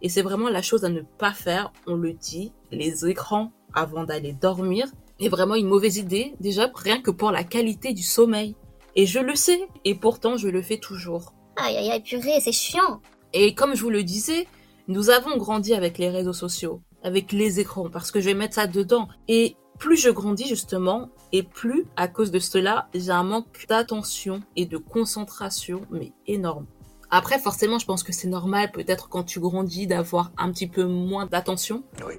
Et 0.01 0.09
c'est 0.09 0.21
vraiment 0.21 0.49
la 0.49 0.61
chose 0.61 0.85
à 0.85 0.89
ne 0.89 1.01
pas 1.01 1.33
faire, 1.33 1.71
on 1.87 1.95
le 1.95 2.13
dit, 2.13 2.53
les 2.71 3.07
écrans 3.07 3.51
avant 3.73 4.03
d'aller 4.03 4.33
dormir 4.33 4.87
est 5.19 5.29
vraiment 5.29 5.55
une 5.55 5.67
mauvaise 5.67 5.97
idée, 5.97 6.35
déjà 6.39 6.69
rien 6.75 7.01
que 7.01 7.11
pour 7.11 7.31
la 7.31 7.43
qualité 7.43 7.93
du 7.93 8.03
sommeil. 8.03 8.55
Et 8.95 9.05
je 9.05 9.19
le 9.19 9.35
sais, 9.35 9.67
et 9.85 9.95
pourtant 9.95 10.37
je 10.37 10.47
le 10.47 10.61
fais 10.61 10.77
toujours. 10.77 11.33
Aïe 11.55 11.77
aïe 11.77 11.91
aïe, 11.91 12.03
purée, 12.03 12.39
c'est 12.39 12.51
chiant. 12.51 13.01
Et 13.33 13.55
comme 13.55 13.75
je 13.75 13.81
vous 13.81 13.89
le 13.89 14.03
disais, 14.03 14.47
nous 14.87 15.09
avons 15.09 15.37
grandi 15.37 15.73
avec 15.73 15.97
les 15.97 16.09
réseaux 16.09 16.33
sociaux, 16.33 16.81
avec 17.03 17.31
les 17.31 17.59
écrans, 17.59 17.89
parce 17.89 18.11
que 18.11 18.19
je 18.19 18.25
vais 18.25 18.33
mettre 18.35 18.55
ça 18.55 18.67
dedans. 18.67 19.07
Et 19.27 19.55
plus 19.77 19.97
je 19.97 20.09
grandis 20.09 20.47
justement, 20.47 21.09
et 21.31 21.43
plus 21.43 21.85
à 21.95 22.07
cause 22.07 22.31
de 22.31 22.39
cela, 22.39 22.87
j'ai 22.93 23.11
un 23.11 23.23
manque 23.23 23.65
d'attention 23.67 24.41
et 24.55 24.65
de 24.65 24.77
concentration, 24.77 25.81
mais 25.91 26.13
énorme. 26.25 26.65
Après, 27.09 27.39
forcément, 27.39 27.79
je 27.79 27.85
pense 27.85 28.03
que 28.03 28.11
c'est 28.11 28.27
normal, 28.27 28.71
peut-être 28.71 29.07
quand 29.07 29.23
tu 29.23 29.39
grandis, 29.39 29.87
d'avoir 29.87 30.31
un 30.37 30.51
petit 30.51 30.67
peu 30.67 30.85
moins 30.85 31.25
d'attention. 31.25 31.83
Oui, 32.05 32.15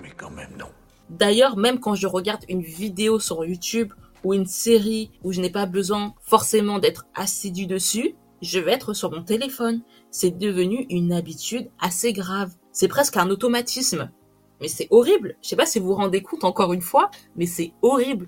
mais 0.00 0.10
quand 0.16 0.30
même 0.30 0.50
non. 0.58 0.66
D'ailleurs, 1.08 1.56
même 1.56 1.78
quand 1.80 1.94
je 1.94 2.06
regarde 2.06 2.44
une 2.48 2.62
vidéo 2.62 3.20
sur 3.20 3.44
YouTube 3.44 3.92
ou 4.24 4.34
une 4.34 4.46
série 4.46 5.12
où 5.22 5.32
je 5.32 5.40
n'ai 5.40 5.50
pas 5.50 5.66
besoin 5.66 6.14
forcément 6.20 6.78
d'être 6.78 7.06
assidu 7.14 7.66
dessus, 7.66 8.14
je 8.42 8.58
vais 8.58 8.72
être 8.72 8.92
sur 8.92 9.10
mon 9.10 9.22
téléphone. 9.22 9.82
C'est 10.10 10.36
devenu 10.36 10.86
une 10.90 11.12
habitude 11.12 11.70
assez 11.80 12.12
grave. 12.12 12.52
C'est 12.72 12.88
presque 12.88 13.16
un 13.16 13.30
automatisme. 13.30 14.10
Mais 14.60 14.68
c'est 14.68 14.88
horrible. 14.90 15.36
Je 15.42 15.48
sais 15.48 15.56
pas 15.56 15.66
si 15.66 15.78
vous 15.78 15.88
vous 15.88 15.94
rendez 15.94 16.22
compte 16.22 16.44
encore 16.44 16.72
une 16.72 16.82
fois, 16.82 17.10
mais 17.36 17.46
c'est 17.46 17.72
horrible. 17.82 18.26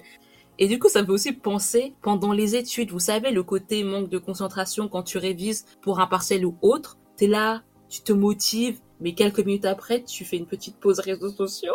Et 0.58 0.68
du 0.68 0.78
coup, 0.78 0.90
ça 0.90 1.00
me 1.00 1.06
fait 1.06 1.12
aussi 1.12 1.32
penser, 1.32 1.94
pendant 2.02 2.32
les 2.32 2.54
études, 2.54 2.90
vous 2.90 3.00
savez, 3.00 3.30
le 3.30 3.42
côté 3.42 3.82
manque 3.82 4.10
de 4.10 4.18
concentration 4.18 4.88
quand 4.88 5.02
tu 5.02 5.16
révises 5.16 5.64
pour 5.80 6.00
un 6.00 6.06
partiel 6.06 6.44
ou 6.44 6.56
autre, 6.60 6.98
t'es 7.16 7.26
là, 7.26 7.62
tu 7.88 8.02
te 8.02 8.12
motives, 8.12 8.78
mais 9.00 9.14
quelques 9.14 9.40
minutes 9.40 9.64
après, 9.64 10.02
tu 10.02 10.26
fais 10.26 10.36
une 10.36 10.46
petite 10.46 10.76
pause 10.76 11.00
réseaux 11.00 11.30
sociaux. 11.30 11.72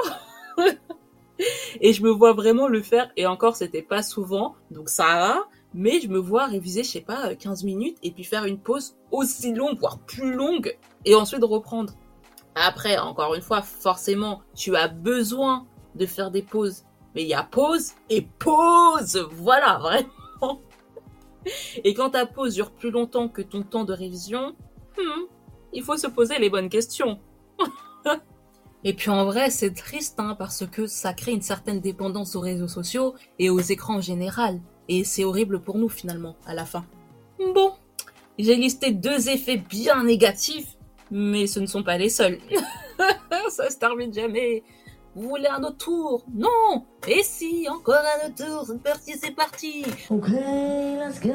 et 1.81 1.93
je 1.93 2.03
me 2.03 2.11
vois 2.11 2.33
vraiment 2.33 2.67
le 2.67 2.83
faire, 2.83 3.11
et 3.17 3.25
encore, 3.25 3.55
c'était 3.55 3.81
pas 3.81 4.03
souvent, 4.03 4.55
donc 4.69 4.89
ça 4.89 5.03
va, 5.03 5.43
mais 5.73 5.99
je 5.99 6.07
me 6.07 6.19
vois 6.19 6.45
réviser, 6.45 6.83
je 6.83 6.91
sais 6.91 7.01
pas, 7.01 7.33
15 7.33 7.63
minutes, 7.63 7.97
et 8.03 8.11
puis 8.11 8.23
faire 8.23 8.45
une 8.45 8.59
pause 8.59 8.95
aussi 9.09 9.51
longue, 9.51 9.79
voire 9.79 9.97
plus 9.97 10.33
longue, 10.33 10.77
et 11.05 11.15
ensuite 11.15 11.43
reprendre. 11.43 11.93
Après, 12.55 12.97
encore 12.97 13.35
une 13.35 13.41
fois, 13.41 13.61
forcément, 13.61 14.41
tu 14.55 14.75
as 14.75 14.87
besoin 14.87 15.67
de 15.95 16.05
faire 16.05 16.31
des 16.31 16.41
pauses. 16.41 16.83
Mais 17.13 17.23
il 17.23 17.27
y 17.27 17.33
a 17.33 17.43
pause 17.43 17.93
et 18.09 18.27
pause 18.39 19.27
Voilà, 19.31 19.77
vraiment 19.77 20.61
Et 21.83 21.93
quand 21.93 22.11
ta 22.11 22.25
pause 22.25 22.55
dure 22.55 22.71
plus 22.71 22.91
longtemps 22.91 23.27
que 23.27 23.41
ton 23.41 23.63
temps 23.63 23.83
de 23.83 23.93
révision, 23.93 24.55
hmm, 24.97 25.25
il 25.73 25.83
faut 25.83 25.97
se 25.97 26.07
poser 26.07 26.39
les 26.39 26.49
bonnes 26.49 26.69
questions. 26.69 27.19
et 28.83 28.93
puis 28.93 29.09
en 29.09 29.25
vrai, 29.25 29.49
c'est 29.49 29.73
triste, 29.73 30.19
hein, 30.19 30.35
parce 30.37 30.65
que 30.65 30.87
ça 30.87 31.13
crée 31.13 31.33
une 31.33 31.41
certaine 31.41 31.81
dépendance 31.81 32.35
aux 32.35 32.41
réseaux 32.41 32.67
sociaux 32.67 33.15
et 33.39 33.49
aux 33.49 33.59
écrans 33.59 33.97
en 33.97 34.01
général. 34.01 34.61
Et 34.87 35.03
c'est 35.03 35.23
horrible 35.23 35.61
pour 35.61 35.77
nous, 35.77 35.89
finalement, 35.89 36.35
à 36.45 36.53
la 36.53 36.65
fin. 36.65 36.85
Bon, 37.39 37.73
j'ai 38.37 38.55
listé 38.55 38.91
deux 38.91 39.29
effets 39.29 39.57
bien 39.57 40.03
négatifs, 40.03 40.74
mais 41.11 41.47
ce 41.47 41.59
ne 41.59 41.65
sont 41.65 41.83
pas 41.83 41.97
les 41.97 42.09
seuls. 42.09 42.39
ça 43.49 43.69
se 43.69 43.77
termine 43.77 44.13
jamais. 44.13 44.63
Vous 45.15 45.29
voulez 45.29 45.47
un 45.47 45.63
autre 45.63 45.77
tour? 45.77 46.25
Non 46.33 46.85
Et 47.07 47.23
si, 47.23 47.67
encore 47.69 47.95
un 47.95 48.27
autre 48.27 48.45
tour, 48.45 48.65
c'est 48.67 48.83
parti, 48.83 49.13
c'est 49.17 49.31
parti 49.31 49.85
Ok, 50.09 50.27
let's 50.27 51.21
go 51.21 51.31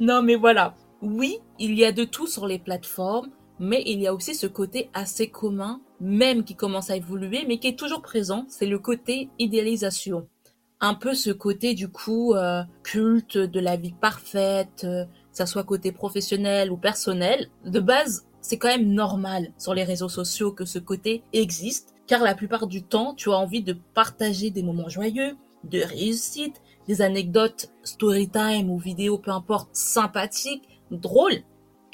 Non 0.00 0.22
mais 0.22 0.36
voilà, 0.36 0.74
oui, 1.02 1.38
il 1.58 1.74
y 1.74 1.84
a 1.84 1.92
de 1.92 2.04
tout 2.04 2.26
sur 2.26 2.46
les 2.46 2.58
plateformes, 2.58 3.30
mais 3.58 3.82
il 3.84 4.00
y 4.00 4.06
a 4.06 4.14
aussi 4.14 4.34
ce 4.34 4.46
côté 4.46 4.88
assez 4.94 5.28
commun, 5.28 5.82
même 6.00 6.44
qui 6.44 6.56
commence 6.56 6.88
à 6.88 6.96
évoluer, 6.96 7.44
mais 7.46 7.58
qui 7.58 7.68
est 7.68 7.78
toujours 7.78 8.00
présent, 8.00 8.46
c'est 8.48 8.66
le 8.66 8.78
côté 8.78 9.28
idéalisation. 9.38 10.26
Un 10.84 10.92
peu 10.92 11.14
ce 11.14 11.30
côté 11.30 11.72
du 11.72 11.88
coup 11.88 12.34
euh, 12.34 12.62
culte 12.82 13.38
de 13.38 13.58
la 13.58 13.76
vie 13.76 13.94
parfaite, 13.98 14.84
euh, 14.84 15.06
ça 15.32 15.46
soit 15.46 15.64
côté 15.64 15.92
professionnel 15.92 16.70
ou 16.70 16.76
personnel, 16.76 17.48
de 17.64 17.80
base, 17.80 18.26
c'est 18.42 18.58
quand 18.58 18.68
même 18.68 18.92
normal 18.92 19.50
sur 19.56 19.72
les 19.72 19.84
réseaux 19.84 20.10
sociaux 20.10 20.52
que 20.52 20.66
ce 20.66 20.78
côté 20.78 21.22
existe, 21.32 21.94
car 22.06 22.22
la 22.22 22.34
plupart 22.34 22.66
du 22.66 22.82
temps, 22.82 23.14
tu 23.14 23.30
as 23.30 23.36
envie 23.38 23.62
de 23.62 23.78
partager 23.94 24.50
des 24.50 24.62
moments 24.62 24.90
joyeux, 24.90 25.38
de 25.64 25.80
réussite, 25.80 26.60
des 26.86 27.00
anecdotes 27.00 27.70
story 27.82 28.28
time 28.28 28.68
ou 28.68 28.76
vidéos, 28.76 29.16
peu 29.16 29.30
importe, 29.30 29.70
sympathiques, 29.72 30.68
drôles. 30.90 31.44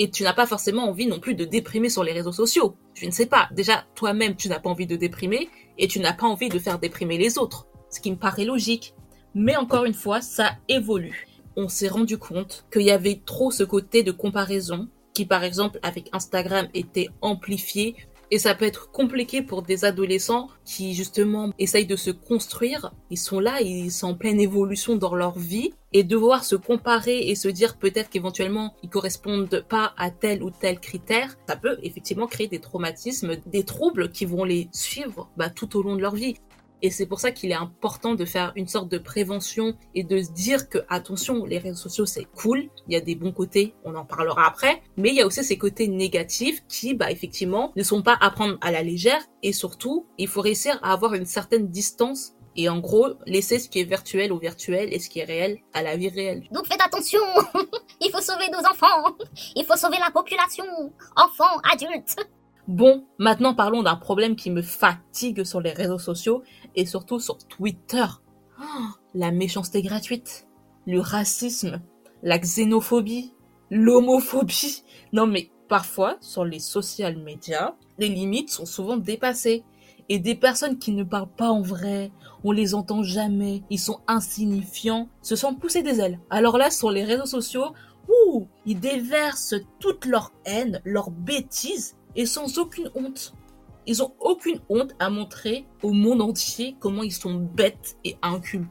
Et 0.00 0.10
tu 0.10 0.24
n'as 0.24 0.34
pas 0.34 0.46
forcément 0.46 0.88
envie 0.88 1.06
non 1.06 1.20
plus 1.20 1.36
de 1.36 1.44
déprimer 1.44 1.90
sur 1.90 2.02
les 2.02 2.12
réseaux 2.12 2.32
sociaux. 2.32 2.74
Je 2.94 3.06
ne 3.06 3.12
sais 3.12 3.26
pas. 3.26 3.50
Déjà, 3.52 3.84
toi-même, 3.94 4.34
tu 4.34 4.48
n'as 4.48 4.58
pas 4.58 4.70
envie 4.70 4.88
de 4.88 4.96
déprimer 4.96 5.48
et 5.78 5.86
tu 5.86 6.00
n'as 6.00 6.12
pas 6.12 6.26
envie 6.26 6.48
de 6.48 6.58
faire 6.58 6.80
déprimer 6.80 7.18
les 7.18 7.38
autres. 7.38 7.68
Ce 7.90 8.00
qui 8.00 8.10
me 8.10 8.16
paraît 8.16 8.44
logique. 8.44 8.94
Mais 9.34 9.56
encore 9.56 9.84
une 9.84 9.94
fois, 9.94 10.20
ça 10.20 10.52
évolue 10.68 11.26
on 11.56 11.68
s'est 11.68 11.88
rendu 11.88 12.18
compte 12.18 12.64
qu'il 12.72 12.82
y 12.82 12.90
avait 12.90 13.20
trop 13.24 13.50
ce 13.50 13.64
côté 13.64 14.02
de 14.02 14.12
comparaison 14.12 14.88
qui, 15.14 15.26
par 15.26 15.44
exemple, 15.44 15.78
avec 15.82 16.08
Instagram 16.12 16.68
était 16.74 17.08
amplifié. 17.20 17.96
Et 18.32 18.38
ça 18.38 18.54
peut 18.54 18.64
être 18.64 18.92
compliqué 18.92 19.42
pour 19.42 19.62
des 19.62 19.84
adolescents 19.84 20.48
qui, 20.64 20.94
justement, 20.94 21.50
essayent 21.58 21.86
de 21.86 21.96
se 21.96 22.12
construire. 22.12 22.92
Ils 23.10 23.18
sont 23.18 23.40
là, 23.40 23.60
ils 23.60 23.90
sont 23.90 24.08
en 24.08 24.14
pleine 24.14 24.40
évolution 24.40 24.94
dans 24.94 25.16
leur 25.16 25.36
vie. 25.36 25.72
Et 25.92 26.04
devoir 26.04 26.44
se 26.44 26.54
comparer 26.54 27.18
et 27.18 27.34
se 27.34 27.48
dire 27.48 27.76
peut-être 27.76 28.10
qu'éventuellement 28.10 28.76
ils 28.84 28.88
correspondent 28.88 29.64
pas 29.68 29.92
à 29.98 30.12
tel 30.12 30.44
ou 30.44 30.52
tel 30.52 30.78
critère, 30.78 31.36
ça 31.48 31.56
peut 31.56 31.78
effectivement 31.82 32.28
créer 32.28 32.46
des 32.46 32.60
traumatismes, 32.60 33.34
des 33.46 33.64
troubles 33.64 34.12
qui 34.12 34.24
vont 34.24 34.44
les 34.44 34.68
suivre 34.70 35.28
bah, 35.36 35.50
tout 35.50 35.76
au 35.76 35.82
long 35.82 35.96
de 35.96 36.00
leur 36.00 36.14
vie. 36.14 36.36
Et 36.82 36.90
c'est 36.90 37.06
pour 37.06 37.20
ça 37.20 37.30
qu'il 37.30 37.50
est 37.50 37.54
important 37.54 38.14
de 38.14 38.24
faire 38.24 38.52
une 38.56 38.68
sorte 38.68 38.88
de 38.88 38.98
prévention 38.98 39.76
et 39.94 40.04
de 40.04 40.22
se 40.22 40.30
dire 40.30 40.68
que, 40.68 40.78
attention, 40.88 41.44
les 41.44 41.58
réseaux 41.58 41.76
sociaux, 41.76 42.06
c'est 42.06 42.26
cool. 42.36 42.68
Il 42.88 42.94
y 42.94 42.96
a 42.96 43.00
des 43.00 43.14
bons 43.14 43.32
côtés, 43.32 43.74
on 43.84 43.94
en 43.94 44.04
parlera 44.04 44.46
après. 44.46 44.82
Mais 44.96 45.10
il 45.10 45.16
y 45.16 45.20
a 45.20 45.26
aussi 45.26 45.44
ces 45.44 45.58
côtés 45.58 45.88
négatifs 45.88 46.62
qui, 46.68 46.94
bah, 46.94 47.10
effectivement, 47.10 47.72
ne 47.76 47.82
sont 47.82 48.02
pas 48.02 48.16
à 48.20 48.30
prendre 48.30 48.58
à 48.60 48.70
la 48.70 48.82
légère. 48.82 49.20
Et 49.42 49.52
surtout, 49.52 50.06
il 50.18 50.28
faut 50.28 50.40
réussir 50.40 50.78
à 50.82 50.92
avoir 50.92 51.14
une 51.14 51.26
certaine 51.26 51.68
distance 51.68 52.34
et 52.56 52.68
en 52.68 52.78
gros, 52.78 53.14
laisser 53.26 53.58
ce 53.58 53.68
qui 53.68 53.80
est 53.80 53.84
virtuel 53.84 54.32
au 54.32 54.38
virtuel 54.38 54.92
et 54.92 54.98
ce 54.98 55.08
qui 55.08 55.20
est 55.20 55.24
réel 55.24 55.58
à 55.72 55.82
la 55.82 55.96
vie 55.96 56.08
réelle. 56.08 56.48
Donc 56.50 56.66
faites 56.66 56.80
attention 56.82 57.20
Il 58.00 58.10
faut 58.10 58.20
sauver 58.20 58.48
nos 58.50 58.58
enfants 58.58 59.16
Il 59.54 59.64
faut 59.64 59.76
sauver 59.76 59.98
la 59.98 60.10
population 60.10 60.64
Enfants, 61.16 61.60
adultes 61.72 62.16
Bon, 62.70 63.04
maintenant 63.18 63.52
parlons 63.52 63.82
d'un 63.82 63.96
problème 63.96 64.36
qui 64.36 64.48
me 64.48 64.62
fatigue 64.62 65.42
sur 65.42 65.60
les 65.60 65.72
réseaux 65.72 65.98
sociaux 65.98 66.44
et 66.76 66.86
surtout 66.86 67.18
sur 67.18 67.36
Twitter. 67.36 68.04
Oh, 68.60 68.62
la 69.12 69.32
méchanceté 69.32 69.82
gratuite, 69.82 70.46
le 70.86 71.00
racisme, 71.00 71.80
la 72.22 72.38
xénophobie, 72.38 73.34
l'homophobie. 73.72 74.84
Non 75.12 75.26
mais 75.26 75.50
parfois, 75.68 76.16
sur 76.20 76.44
les 76.44 76.60
social 76.60 77.16
médias, 77.16 77.74
les 77.98 78.08
limites 78.08 78.50
sont 78.50 78.66
souvent 78.66 78.96
dépassées. 78.96 79.64
Et 80.08 80.20
des 80.20 80.36
personnes 80.36 80.78
qui 80.78 80.92
ne 80.92 81.02
parlent 81.02 81.34
pas 81.36 81.50
en 81.50 81.62
vrai, 81.62 82.12
on 82.44 82.52
les 82.52 82.76
entend 82.76 83.02
jamais, 83.02 83.64
ils 83.68 83.80
sont 83.80 83.98
insignifiants, 84.06 85.08
se 85.22 85.34
sentent 85.34 85.58
pousser 85.58 85.82
des 85.82 86.00
ailes. 86.00 86.20
Alors 86.30 86.56
là, 86.56 86.70
sur 86.70 86.92
les 86.92 87.02
réseaux 87.02 87.26
sociaux, 87.26 87.72
ils 88.64 88.78
déversent 88.78 89.56
toute 89.80 90.04
leur 90.04 90.32
haine, 90.44 90.80
leur 90.84 91.10
bêtise 91.10 91.96
et 92.16 92.26
sans 92.26 92.58
aucune 92.58 92.90
honte. 92.94 93.34
Ils 93.86 94.02
ont 94.02 94.12
aucune 94.20 94.60
honte 94.68 94.94
à 94.98 95.10
montrer 95.10 95.66
au 95.82 95.92
monde 95.92 96.22
entier 96.22 96.76
comment 96.78 97.02
ils 97.02 97.12
sont 97.12 97.34
bêtes 97.34 97.96
et 98.04 98.16
incultes. 98.22 98.70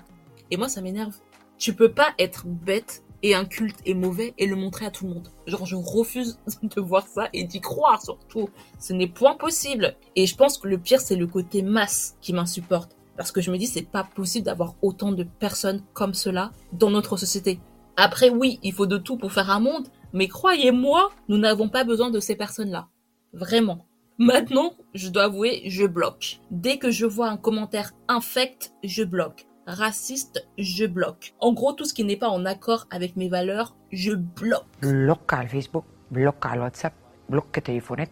Et 0.51 0.57
moi, 0.57 0.69
ça 0.69 0.81
m'énerve. 0.81 1.15
Tu 1.57 1.73
peux 1.73 1.91
pas 1.91 2.13
être 2.17 2.45
bête 2.45 3.03
et 3.21 3.35
inculte 3.35 3.79
et 3.85 3.93
mauvais 3.93 4.33
et 4.37 4.45
le 4.45 4.55
montrer 4.55 4.85
à 4.85 4.91
tout 4.91 5.05
le 5.05 5.13
monde. 5.13 5.29
Genre, 5.45 5.65
je 5.65 5.75
refuse 5.75 6.39
de 6.63 6.81
voir 6.81 7.07
ça 7.07 7.29
et 7.33 7.43
d'y 7.43 7.59
croire 7.59 8.01
surtout. 8.01 8.49
Ce 8.79 8.93
n'est 8.93 9.07
point 9.07 9.35
possible. 9.35 9.95
Et 10.15 10.25
je 10.25 10.35
pense 10.35 10.57
que 10.57 10.67
le 10.67 10.77
pire, 10.77 11.01
c'est 11.01 11.15
le 11.15 11.27
côté 11.27 11.61
masse 11.61 12.15
qui 12.21 12.33
m'insupporte. 12.33 12.95
Parce 13.17 13.31
que 13.31 13.41
je 13.41 13.51
me 13.51 13.57
dis, 13.57 13.67
c'est 13.67 13.81
pas 13.81 14.05
possible 14.05 14.45
d'avoir 14.45 14.75
autant 14.81 15.11
de 15.11 15.23
personnes 15.23 15.83
comme 15.93 16.13
cela 16.13 16.51
dans 16.71 16.89
notre 16.89 17.17
société. 17.17 17.59
Après, 17.97 18.29
oui, 18.29 18.59
il 18.63 18.71
faut 18.73 18.85
de 18.85 18.97
tout 18.97 19.17
pour 19.17 19.33
faire 19.33 19.49
un 19.49 19.59
monde, 19.59 19.89
mais 20.13 20.29
croyez-moi, 20.29 21.09
nous 21.27 21.37
n'avons 21.37 21.67
pas 21.67 21.83
besoin 21.83 22.09
de 22.11 22.21
ces 22.21 22.35
personnes-là. 22.35 22.87
Vraiment. 23.33 23.85
Maintenant, 24.17 24.73
je 24.93 25.09
dois 25.09 25.23
avouer, 25.23 25.61
je 25.67 25.85
bloque. 25.85 26.39
Dès 26.51 26.77
que 26.77 26.91
je 26.91 27.05
vois 27.05 27.29
un 27.29 27.37
commentaire 27.37 27.91
infect, 28.07 28.73
je 28.83 29.03
bloque. 29.03 29.45
Raciste, 29.65 30.45
je 30.57 30.85
bloque. 30.85 31.33
En 31.39 31.53
gros, 31.53 31.73
tout 31.73 31.85
ce 31.85 31.93
qui 31.93 32.03
n'est 32.03 32.17
pas 32.17 32.29
en 32.29 32.43
accord 32.45 32.87
avec 32.89 33.15
mes 33.15 33.29
valeurs, 33.29 33.77
je 33.91 34.13
bloque. 34.13 34.65
Bloque 34.81 35.33
Facebook, 35.47 35.85
bloque 36.11 36.43
WhatsApp, 36.43 36.93
bloque 37.29 37.63
téléphone, 37.63 38.07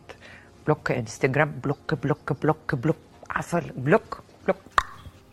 bloque 0.65 0.91
Instagram, 0.91 1.51
bloque, 1.61 1.99
bloque, 1.99 2.39
bloque, 2.39 2.75
bloque, 2.75 3.03
bloque, 3.75 4.21
bloque. 4.45 4.57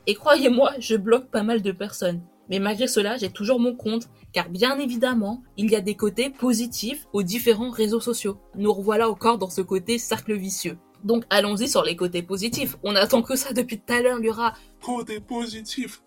Et 0.07 0.15
croyez-moi, 0.15 0.73
je 0.79 0.97
bloque 0.97 1.27
pas 1.27 1.43
mal 1.43 1.63
de 1.63 1.73
personnes. 1.73 2.23
Mais 2.51 2.59
malgré 2.59 2.87
cela, 2.87 3.17
j'ai 3.17 3.31
toujours 3.31 3.61
mon 3.61 3.75
compte, 3.75 4.09
car 4.33 4.49
bien 4.49 4.79
évidemment, 4.79 5.43
il 5.57 5.71
y 5.71 5.77
a 5.77 5.81
des 5.81 5.95
côtés 5.95 6.31
positifs 6.31 7.07
aux 7.13 7.23
différents 7.23 7.71
réseaux 7.71 8.01
sociaux. 8.01 8.39
Nous 8.57 8.73
revoilà 8.73 9.09
encore 9.09 9.39
dans 9.39 9.51
ce 9.51 9.61
côté 9.61 9.99
cercle 9.99 10.35
vicieux. 10.35 10.79
Donc 11.05 11.25
allons-y 11.31 11.69
sur 11.69 11.85
les 11.85 11.97
côtés 11.97 12.23
positifs. 12.23 12.77
On 12.83 12.97
attend 12.97 13.23
que 13.23 13.37
ça 13.37 13.53
depuis 13.53 13.79
tout 13.79 13.93
à 13.93 14.01
l'heure, 14.01 14.19
Lura. 14.19 14.55
Côté 14.83 15.21
positif 15.21 16.03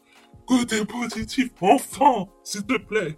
Côté 0.48 0.86
positif 0.86 1.50
Enfin 1.60 2.28
S'il 2.42 2.66
te 2.66 2.78
plaît 2.78 3.18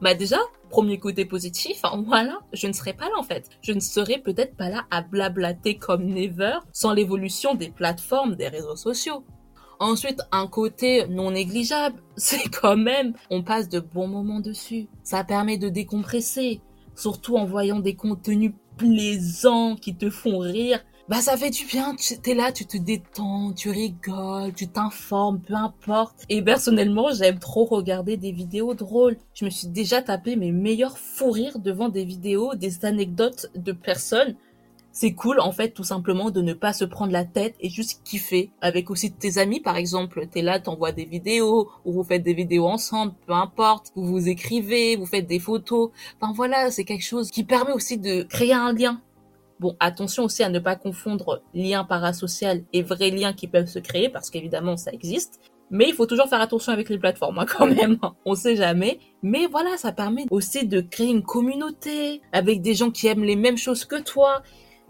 Bah 0.00 0.14
déjà, 0.14 0.38
premier 0.70 0.98
côté 0.98 1.24
positif, 1.24 1.80
hein, 1.82 2.04
voilà, 2.06 2.38
je 2.52 2.68
ne 2.68 2.72
serais 2.72 2.92
pas 2.92 3.06
là 3.06 3.14
en 3.18 3.24
fait. 3.24 3.50
Je 3.60 3.72
ne 3.72 3.80
serais 3.80 4.18
peut-être 4.18 4.56
pas 4.56 4.68
là 4.68 4.84
à 4.90 5.02
blablater 5.02 5.76
comme 5.76 6.04
never 6.04 6.58
sans 6.72 6.92
l'évolution 6.92 7.54
des 7.54 7.70
plateformes, 7.70 8.36
des 8.36 8.48
réseaux 8.48 8.76
sociaux. 8.76 9.24
Ensuite, 9.80 10.20
un 10.32 10.46
côté 10.46 11.06
non 11.08 11.30
négligeable, 11.32 12.00
c'est 12.16 12.48
quand 12.48 12.76
même, 12.76 13.14
on 13.30 13.42
passe 13.42 13.68
de 13.68 13.80
bons 13.80 14.08
moments 14.08 14.40
dessus. 14.40 14.88
Ça 15.02 15.24
permet 15.24 15.58
de 15.58 15.68
décompresser, 15.68 16.60
surtout 16.94 17.36
en 17.36 17.44
voyant 17.44 17.80
des 17.80 17.94
contenus 17.94 18.52
plaisants 18.76 19.76
qui 19.76 19.94
te 19.94 20.10
font 20.10 20.38
rire. 20.38 20.80
Bah 21.06 21.20
ça 21.20 21.36
fait 21.36 21.50
du 21.50 21.66
bien, 21.66 21.94
tu 21.96 22.14
es 22.30 22.34
là, 22.34 22.50
tu 22.50 22.64
te 22.64 22.78
détends, 22.78 23.52
tu 23.52 23.68
rigoles, 23.68 24.54
tu 24.54 24.68
t'informes, 24.68 25.38
peu 25.38 25.52
importe. 25.52 26.24
Et 26.30 26.40
personnellement, 26.40 27.12
j'aime 27.12 27.38
trop 27.38 27.66
regarder 27.66 28.16
des 28.16 28.32
vidéos 28.32 28.72
drôles. 28.72 29.18
Je 29.34 29.44
me 29.44 29.50
suis 29.50 29.68
déjà 29.68 30.00
tapé 30.00 30.34
mes 30.34 30.50
meilleurs 30.50 30.96
fous 30.96 31.30
rires 31.30 31.58
devant 31.58 31.90
des 31.90 32.06
vidéos, 32.06 32.54
des 32.54 32.86
anecdotes 32.86 33.50
de 33.54 33.72
personnes 33.72 34.34
c'est 34.94 35.12
cool 35.12 35.40
en 35.40 35.52
fait 35.52 35.70
tout 35.70 35.84
simplement 35.84 36.30
de 36.30 36.40
ne 36.40 36.54
pas 36.54 36.72
se 36.72 36.84
prendre 36.84 37.12
la 37.12 37.24
tête 37.24 37.56
et 37.60 37.68
juste 37.68 38.02
kiffer 38.04 38.50
avec 38.60 38.90
aussi 38.90 39.12
tes 39.12 39.38
amis 39.38 39.60
par 39.60 39.76
exemple 39.76 40.26
t'es 40.30 40.40
là 40.40 40.60
t'envoies 40.60 40.92
des 40.92 41.04
vidéos 41.04 41.68
ou 41.84 41.92
vous 41.92 42.04
faites 42.04 42.22
des 42.22 42.32
vidéos 42.32 42.66
ensemble 42.66 43.12
peu 43.26 43.32
importe 43.32 43.90
vous 43.96 44.06
vous 44.06 44.28
écrivez 44.28 44.96
vous 44.96 45.04
faites 45.04 45.26
des 45.26 45.40
photos 45.40 45.90
enfin 46.20 46.32
voilà 46.32 46.70
c'est 46.70 46.84
quelque 46.84 47.04
chose 47.04 47.30
qui 47.30 47.44
permet 47.44 47.72
aussi 47.72 47.98
de 47.98 48.22
créer 48.22 48.54
un 48.54 48.72
lien 48.72 49.02
Bon, 49.60 49.76
attention 49.78 50.24
aussi 50.24 50.42
à 50.42 50.48
ne 50.48 50.58
pas 50.58 50.74
confondre 50.74 51.40
lien 51.54 51.84
parasocial 51.84 52.64
et 52.72 52.82
vrais 52.82 53.10
liens 53.10 53.32
qui 53.32 53.46
peuvent 53.46 53.68
se 53.68 53.78
créer, 53.78 54.08
parce 54.08 54.28
qu'évidemment, 54.28 54.76
ça 54.76 54.90
existe. 54.90 55.40
Mais 55.70 55.88
il 55.88 55.94
faut 55.94 56.06
toujours 56.06 56.28
faire 56.28 56.40
attention 56.40 56.72
avec 56.72 56.88
les 56.88 56.98
plateformes, 56.98 57.38
hein, 57.38 57.46
quand 57.46 57.66
même. 57.66 57.98
On 58.24 58.34
sait 58.34 58.56
jamais. 58.56 58.98
Mais 59.22 59.46
voilà, 59.46 59.76
ça 59.76 59.92
permet 59.92 60.26
aussi 60.30 60.66
de 60.66 60.80
créer 60.80 61.08
une 61.08 61.22
communauté 61.22 62.20
avec 62.32 62.62
des 62.62 62.74
gens 62.74 62.90
qui 62.90 63.06
aiment 63.06 63.24
les 63.24 63.36
mêmes 63.36 63.56
choses 63.56 63.84
que 63.84 64.02
toi. 64.02 64.42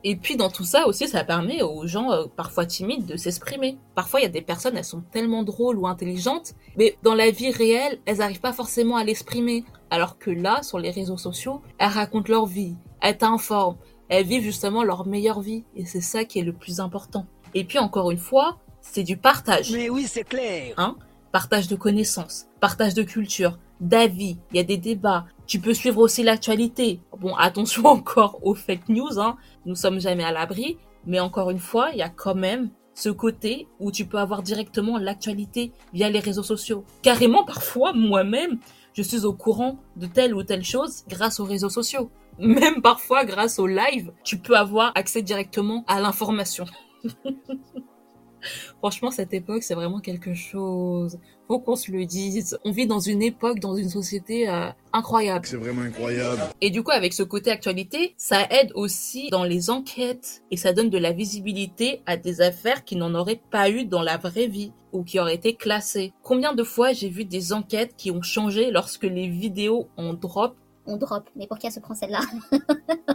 Et 0.06 0.16
puis 0.16 0.36
dans 0.36 0.50
tout 0.50 0.64
ça 0.64 0.86
aussi, 0.86 1.08
ça 1.08 1.24
permet 1.24 1.62
aux 1.62 1.86
gens 1.86 2.12
euh, 2.12 2.26
parfois 2.36 2.66
timides 2.66 3.06
de 3.06 3.16
s'exprimer. 3.16 3.78
Parfois, 3.94 4.20
il 4.20 4.24
y 4.24 4.26
a 4.26 4.30
des 4.30 4.42
personnes, 4.42 4.76
elles 4.76 4.84
sont 4.84 5.02
tellement 5.10 5.42
drôles 5.42 5.78
ou 5.78 5.86
intelligentes, 5.86 6.54
mais 6.76 6.98
dans 7.02 7.14
la 7.14 7.30
vie 7.30 7.50
réelle, 7.50 7.98
elles 8.04 8.18
n'arrivent 8.18 8.40
pas 8.40 8.52
forcément 8.52 8.96
à 8.96 9.04
l'exprimer. 9.04 9.64
Alors 9.90 10.18
que 10.18 10.30
là, 10.30 10.62
sur 10.62 10.78
les 10.78 10.90
réseaux 10.90 11.16
sociaux, 11.16 11.62
elles 11.78 11.88
racontent 11.88 12.30
leur 12.30 12.44
vie, 12.44 12.76
elles 13.00 13.16
t'informent, 13.16 13.78
elles 14.10 14.26
vivent 14.26 14.42
justement 14.42 14.84
leur 14.84 15.06
meilleure 15.06 15.40
vie. 15.40 15.64
Et 15.74 15.86
c'est 15.86 16.02
ça 16.02 16.24
qui 16.24 16.38
est 16.38 16.44
le 16.44 16.52
plus 16.52 16.80
important. 16.80 17.26
Et 17.54 17.64
puis 17.64 17.78
encore 17.78 18.10
une 18.10 18.18
fois, 18.18 18.58
c'est 18.82 19.04
du 19.04 19.16
partage. 19.16 19.72
Mais 19.72 19.88
oui, 19.88 20.04
c'est 20.06 20.24
clair. 20.24 20.74
Hein? 20.76 20.96
Partage 21.32 21.66
de 21.66 21.76
connaissances, 21.76 22.46
partage 22.60 22.92
de 22.92 23.02
culture, 23.02 23.58
d'avis, 23.84 24.38
il 24.52 24.56
y 24.56 24.60
a 24.60 24.64
des 24.64 24.76
débats. 24.76 25.26
Tu 25.46 25.60
peux 25.60 25.74
suivre 25.74 26.00
aussi 26.00 26.22
l'actualité. 26.22 27.00
Bon, 27.18 27.34
attention 27.38 27.86
encore 27.86 28.38
aux 28.42 28.54
fake 28.54 28.88
news, 28.88 29.18
hein. 29.18 29.36
Nous 29.66 29.74
sommes 29.74 30.00
jamais 30.00 30.24
à 30.24 30.32
l'abri. 30.32 30.78
Mais 31.06 31.20
encore 31.20 31.50
une 31.50 31.58
fois, 31.58 31.90
il 31.92 31.98
y 31.98 32.02
a 32.02 32.08
quand 32.08 32.34
même 32.34 32.70
ce 32.94 33.10
côté 33.10 33.66
où 33.80 33.90
tu 33.90 34.06
peux 34.06 34.18
avoir 34.18 34.42
directement 34.42 34.98
l'actualité 34.98 35.72
via 35.92 36.08
les 36.08 36.20
réseaux 36.20 36.42
sociaux. 36.42 36.84
Carrément, 37.02 37.44
parfois, 37.44 37.92
moi-même, 37.92 38.58
je 38.94 39.02
suis 39.02 39.24
au 39.24 39.32
courant 39.32 39.78
de 39.96 40.06
telle 40.06 40.34
ou 40.34 40.42
telle 40.44 40.64
chose 40.64 41.04
grâce 41.08 41.40
aux 41.40 41.44
réseaux 41.44 41.68
sociaux. 41.68 42.10
Même 42.38 42.80
parfois, 42.82 43.24
grâce 43.24 43.58
au 43.58 43.66
live, 43.66 44.12
tu 44.22 44.38
peux 44.38 44.56
avoir 44.56 44.92
accès 44.94 45.22
directement 45.22 45.84
à 45.86 46.00
l'information. 46.00 46.64
Franchement, 48.78 49.10
cette 49.10 49.34
époque, 49.34 49.62
c'est 49.62 49.74
vraiment 49.74 50.00
quelque 50.00 50.34
chose. 50.34 51.18
Faut 51.48 51.58
qu'on 51.58 51.76
se 51.76 51.90
le 51.90 52.06
dise. 52.06 52.58
On 52.64 52.70
vit 52.70 52.86
dans 52.86 53.00
une 53.00 53.22
époque, 53.22 53.60
dans 53.60 53.76
une 53.76 53.90
société 53.90 54.48
euh, 54.48 54.68
incroyable. 54.92 55.46
C'est 55.46 55.56
vraiment 55.56 55.82
incroyable. 55.82 56.40
Et 56.60 56.70
du 56.70 56.82
coup, 56.82 56.90
avec 56.90 57.12
ce 57.12 57.22
côté 57.22 57.50
actualité, 57.50 58.14
ça 58.16 58.46
aide 58.50 58.72
aussi 58.74 59.28
dans 59.30 59.44
les 59.44 59.70
enquêtes 59.70 60.42
et 60.50 60.56
ça 60.56 60.72
donne 60.72 60.90
de 60.90 60.98
la 60.98 61.12
visibilité 61.12 62.02
à 62.06 62.16
des 62.16 62.40
affaires 62.40 62.84
qui 62.84 62.96
n'en 62.96 63.14
auraient 63.14 63.42
pas 63.50 63.68
eu 63.70 63.84
dans 63.84 64.02
la 64.02 64.16
vraie 64.16 64.46
vie 64.46 64.72
ou 64.92 65.02
qui 65.02 65.18
auraient 65.18 65.34
été 65.34 65.54
classées. 65.54 66.12
Combien 66.22 66.54
de 66.54 66.62
fois 66.62 66.92
j'ai 66.92 67.08
vu 67.08 67.24
des 67.24 67.52
enquêtes 67.52 67.94
qui 67.96 68.10
ont 68.10 68.22
changé 68.22 68.70
lorsque 68.70 69.02
les 69.04 69.28
vidéos 69.28 69.88
ont 69.96 70.14
drop 70.14 70.56
On 70.86 70.96
drop, 70.96 71.28
mais 71.36 71.46
pour 71.46 71.58
qui 71.58 71.66
elle 71.66 71.72
se 71.72 71.80
prend 71.80 71.94
celle-là 71.94 72.20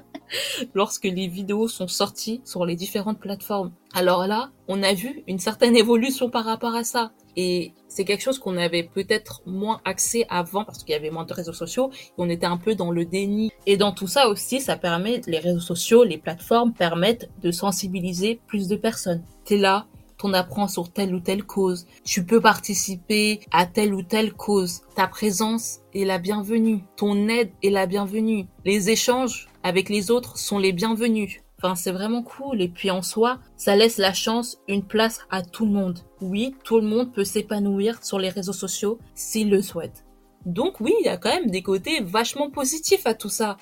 lorsque 0.74 1.06
les 1.06 1.28
vidéos 1.28 1.68
sont 1.68 1.88
sorties 1.88 2.42
sur 2.46 2.66
les 2.66 2.76
différentes 2.76 3.20
plateformes. 3.20 3.72
Alors 3.94 4.28
là, 4.28 4.52
on 4.68 4.84
a 4.84 4.94
vu 4.94 5.24
une 5.28 5.40
certaine 5.40 5.76
évolution 5.76 6.30
par 6.30 6.46
rapport 6.46 6.76
à 6.76 6.84
ça. 6.84 7.12
Et 7.36 7.74
c'est 7.88 8.06
quelque 8.06 8.22
chose 8.22 8.40
qu'on 8.40 8.58
avait 8.58 8.84
peut-être 8.84 9.42
moins 9.46 9.82
accès 9.86 10.26
avant 10.30 10.66
parce 10.66 10.84
qu'il 10.84 10.94
y 10.94 10.96
avait 10.96 11.10
moins 11.10 11.26
de 11.26 11.34
réseaux 11.34 11.54
sociaux. 11.54 11.90
Et 11.94 12.14
on 12.18 12.30
était 12.30 12.46
un 12.46 12.58
peu 12.58 12.76
dans 12.76 12.92
le 12.92 13.06
déni. 13.06 13.52
Et 13.66 13.78
dans 13.78 13.92
tout 13.92 14.08
ça 14.08 14.28
aussi, 14.28 14.62
ça 14.62 14.76
permet, 14.76 15.22
les 15.28 15.40
réseaux 15.40 15.60
sociaux, 15.60 16.04
les 16.04 16.18
plateformes 16.18 16.74
permettent 16.74 17.30
de 17.42 17.52
sensibiliser 17.52 18.42
plus 18.48 18.68
de 18.68 18.76
personnes. 18.76 19.24
T'es 19.46 19.58
là, 19.58 19.88
t'en 20.20 20.34
apprends 20.34 20.68
sur 20.68 20.92
telle 20.92 21.16
ou 21.16 21.20
telle 21.20 21.44
cause. 21.44 21.88
Tu 22.04 22.26
peux 22.26 22.42
participer 22.42 23.40
à 23.52 23.66
telle 23.66 23.94
ou 23.94 24.04
telle 24.04 24.34
cause. 24.34 24.82
Ta 24.96 25.08
présence 25.08 25.80
est 25.96 26.06
la 26.06 26.20
bienvenue. 26.20 26.84
Ton 26.98 27.28
aide 27.30 27.52
est 27.64 27.70
la 27.70 27.88
bienvenue. 27.88 28.46
Les 28.66 28.90
échanges 28.90 29.48
avec 29.64 29.90
les 29.90 30.12
autres 30.12 30.38
sont 30.38 30.60
les 30.60 30.74
bienvenus. 30.74 31.42
Enfin, 31.58 31.76
c'est 31.76 31.92
vraiment 31.92 32.22
cool. 32.22 32.62
Et 32.62 32.70
puis 32.70 32.92
en 32.92 33.02
soi, 33.02 33.40
ça 33.56 33.76
laisse 33.76 33.98
la 33.98 34.14
chance, 34.14 34.58
une 34.68 34.84
place 34.84 35.22
à 35.30 35.42
tout 35.42 35.66
le 35.66 35.72
monde. 35.72 36.00
Oui, 36.22 36.56
tout 36.64 36.80
le 36.80 36.88
monde 36.88 37.14
peut 37.14 37.26
s'épanouir 37.26 38.04
sur 38.04 38.20
les 38.20 38.30
réseaux 38.30 38.54
sociaux 38.54 39.00
s'il 39.16 39.50
le 39.50 39.62
souhaite. 39.62 40.06
Donc 40.46 40.80
oui, 40.80 40.94
il 41.00 41.06
y 41.06 41.10
a 41.10 41.18
quand 41.18 41.34
même 41.34 41.50
des 41.50 41.62
côtés 41.62 42.02
vachement 42.02 42.50
positifs 42.50 43.06
à 43.06 43.14
tout 43.14 43.30
ça. 43.30 43.58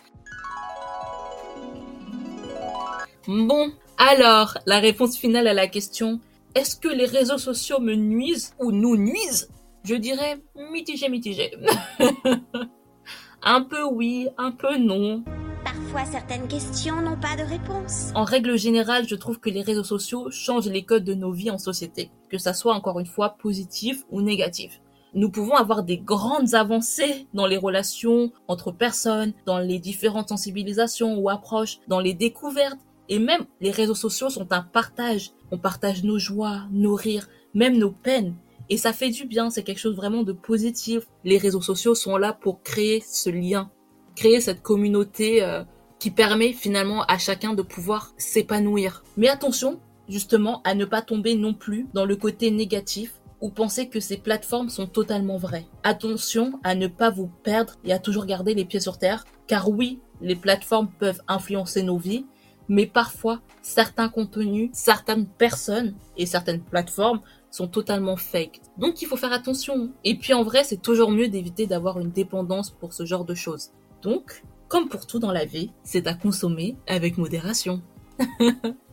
Bon, 3.27 3.71
alors, 3.97 4.59
la 4.67 4.79
réponse 4.79 5.17
finale 5.17 5.47
à 5.47 5.53
la 5.53 5.67
question, 5.67 6.21
est-ce 6.57 6.75
que 6.75 6.87
les 6.87 7.05
réseaux 7.05 7.37
sociaux 7.37 7.79
me 7.79 7.93
nuisent 7.93 8.55
ou 8.59 8.71
nous 8.71 8.97
nuisent? 8.97 9.47
Je 9.83 9.93
dirais 9.93 10.41
mitigé, 10.71 11.07
mitigé. 11.07 11.51
un 13.43 13.61
peu 13.61 13.83
oui, 13.83 14.27
un 14.39 14.51
peu 14.51 14.75
non. 14.77 15.23
Parfois, 15.63 16.05
certaines 16.05 16.47
questions 16.47 16.99
n'ont 16.99 17.19
pas 17.19 17.35
de 17.35 17.47
réponse. 17.47 18.11
En 18.15 18.23
règle 18.23 18.57
générale, 18.57 19.07
je 19.07 19.13
trouve 19.13 19.39
que 19.39 19.51
les 19.51 19.61
réseaux 19.61 19.83
sociaux 19.83 20.31
changent 20.31 20.69
les 20.69 20.83
codes 20.83 21.03
de 21.03 21.13
nos 21.13 21.31
vies 21.31 21.51
en 21.51 21.59
société, 21.59 22.09
que 22.27 22.39
ça 22.39 22.55
soit 22.55 22.73
encore 22.73 22.99
une 22.99 23.05
fois 23.05 23.37
positif 23.37 24.03
ou 24.09 24.23
négatif. 24.23 24.81
Nous 25.13 25.29
pouvons 25.29 25.55
avoir 25.55 25.83
des 25.83 25.99
grandes 25.99 26.55
avancées 26.55 27.27
dans 27.35 27.45
les 27.45 27.57
relations 27.57 28.31
entre 28.47 28.71
personnes, 28.71 29.33
dans 29.45 29.59
les 29.59 29.77
différentes 29.77 30.29
sensibilisations 30.29 31.19
ou 31.19 31.29
approches, 31.29 31.77
dans 31.87 31.99
les 31.99 32.15
découvertes, 32.15 32.79
et 33.09 33.19
même 33.19 33.45
les 33.61 33.71
réseaux 33.71 33.95
sociaux 33.95 34.29
sont 34.29 34.51
un 34.51 34.61
partage. 34.61 35.31
On 35.51 35.57
partage 35.57 36.03
nos 36.03 36.19
joies, 36.19 36.63
nos 36.71 36.95
rires, 36.95 37.27
même 37.53 37.77
nos 37.77 37.91
peines. 37.91 38.35
Et 38.69 38.77
ça 38.77 38.93
fait 38.93 39.09
du 39.09 39.25
bien, 39.25 39.49
c'est 39.49 39.63
quelque 39.63 39.79
chose 39.79 39.95
vraiment 39.95 40.23
de 40.23 40.33
positif. 40.33 41.03
Les 41.23 41.37
réseaux 41.37 41.61
sociaux 41.61 41.95
sont 41.95 42.17
là 42.17 42.33
pour 42.33 42.61
créer 42.63 43.01
ce 43.01 43.29
lien, 43.29 43.71
créer 44.15 44.41
cette 44.41 44.61
communauté 44.61 45.41
euh, 45.41 45.63
qui 45.99 46.11
permet 46.11 46.51
finalement 46.51 47.03
à 47.03 47.17
chacun 47.17 47.53
de 47.53 47.61
pouvoir 47.61 48.13
s'épanouir. 48.17 49.03
Mais 49.15 49.29
attention, 49.29 49.79
justement, 50.09 50.61
à 50.63 50.75
ne 50.75 50.85
pas 50.85 51.01
tomber 51.01 51.35
non 51.35 51.53
plus 51.53 51.87
dans 51.93 52.05
le 52.05 52.15
côté 52.17 52.51
négatif 52.51 53.13
ou 53.39 53.49
penser 53.49 53.87
que 53.87 53.99
ces 53.99 54.17
plateformes 54.17 54.69
sont 54.69 54.87
totalement 54.87 55.37
vraies. 55.37 55.67
Attention 55.83 56.59
à 56.63 56.75
ne 56.75 56.87
pas 56.87 57.09
vous 57.09 57.29
perdre 57.43 57.75
et 57.85 57.93
à 57.93 57.99
toujours 57.99 58.25
garder 58.25 58.53
les 58.53 58.65
pieds 58.65 58.79
sur 58.79 58.97
terre, 58.97 59.25
car 59.47 59.69
oui, 59.69 59.99
les 60.21 60.35
plateformes 60.35 60.89
peuvent 60.99 61.21
influencer 61.27 61.83
nos 61.83 61.97
vies, 61.97 62.25
mais 62.69 62.85
parfois 62.85 63.41
certains 63.61 64.09
contenus, 64.09 64.69
certaines 64.73 65.27
personnes 65.27 65.95
et 66.17 66.25
certaines 66.25 66.61
plateformes 66.61 67.21
sont 67.51 67.67
totalement 67.67 68.17
fake. 68.17 68.61
Donc 68.77 69.01
il 69.01 69.07
faut 69.07 69.17
faire 69.17 69.33
attention. 69.33 69.91
Et 70.03 70.17
puis 70.17 70.33
en 70.33 70.43
vrai, 70.43 70.63
c'est 70.63 70.81
toujours 70.81 71.11
mieux 71.11 71.27
d'éviter 71.27 71.67
d'avoir 71.67 71.99
une 71.99 72.11
dépendance 72.11 72.71
pour 72.71 72.93
ce 72.93 73.05
genre 73.05 73.25
de 73.25 73.35
choses. 73.35 73.71
Donc, 74.01 74.43
comme 74.67 74.89
pour 74.89 75.07
tout 75.07 75.19
dans 75.19 75.31
la 75.31 75.45
vie, 75.45 75.71
c'est 75.83 76.07
à 76.07 76.13
consommer 76.13 76.77
avec 76.87 77.17
modération. 77.17 77.81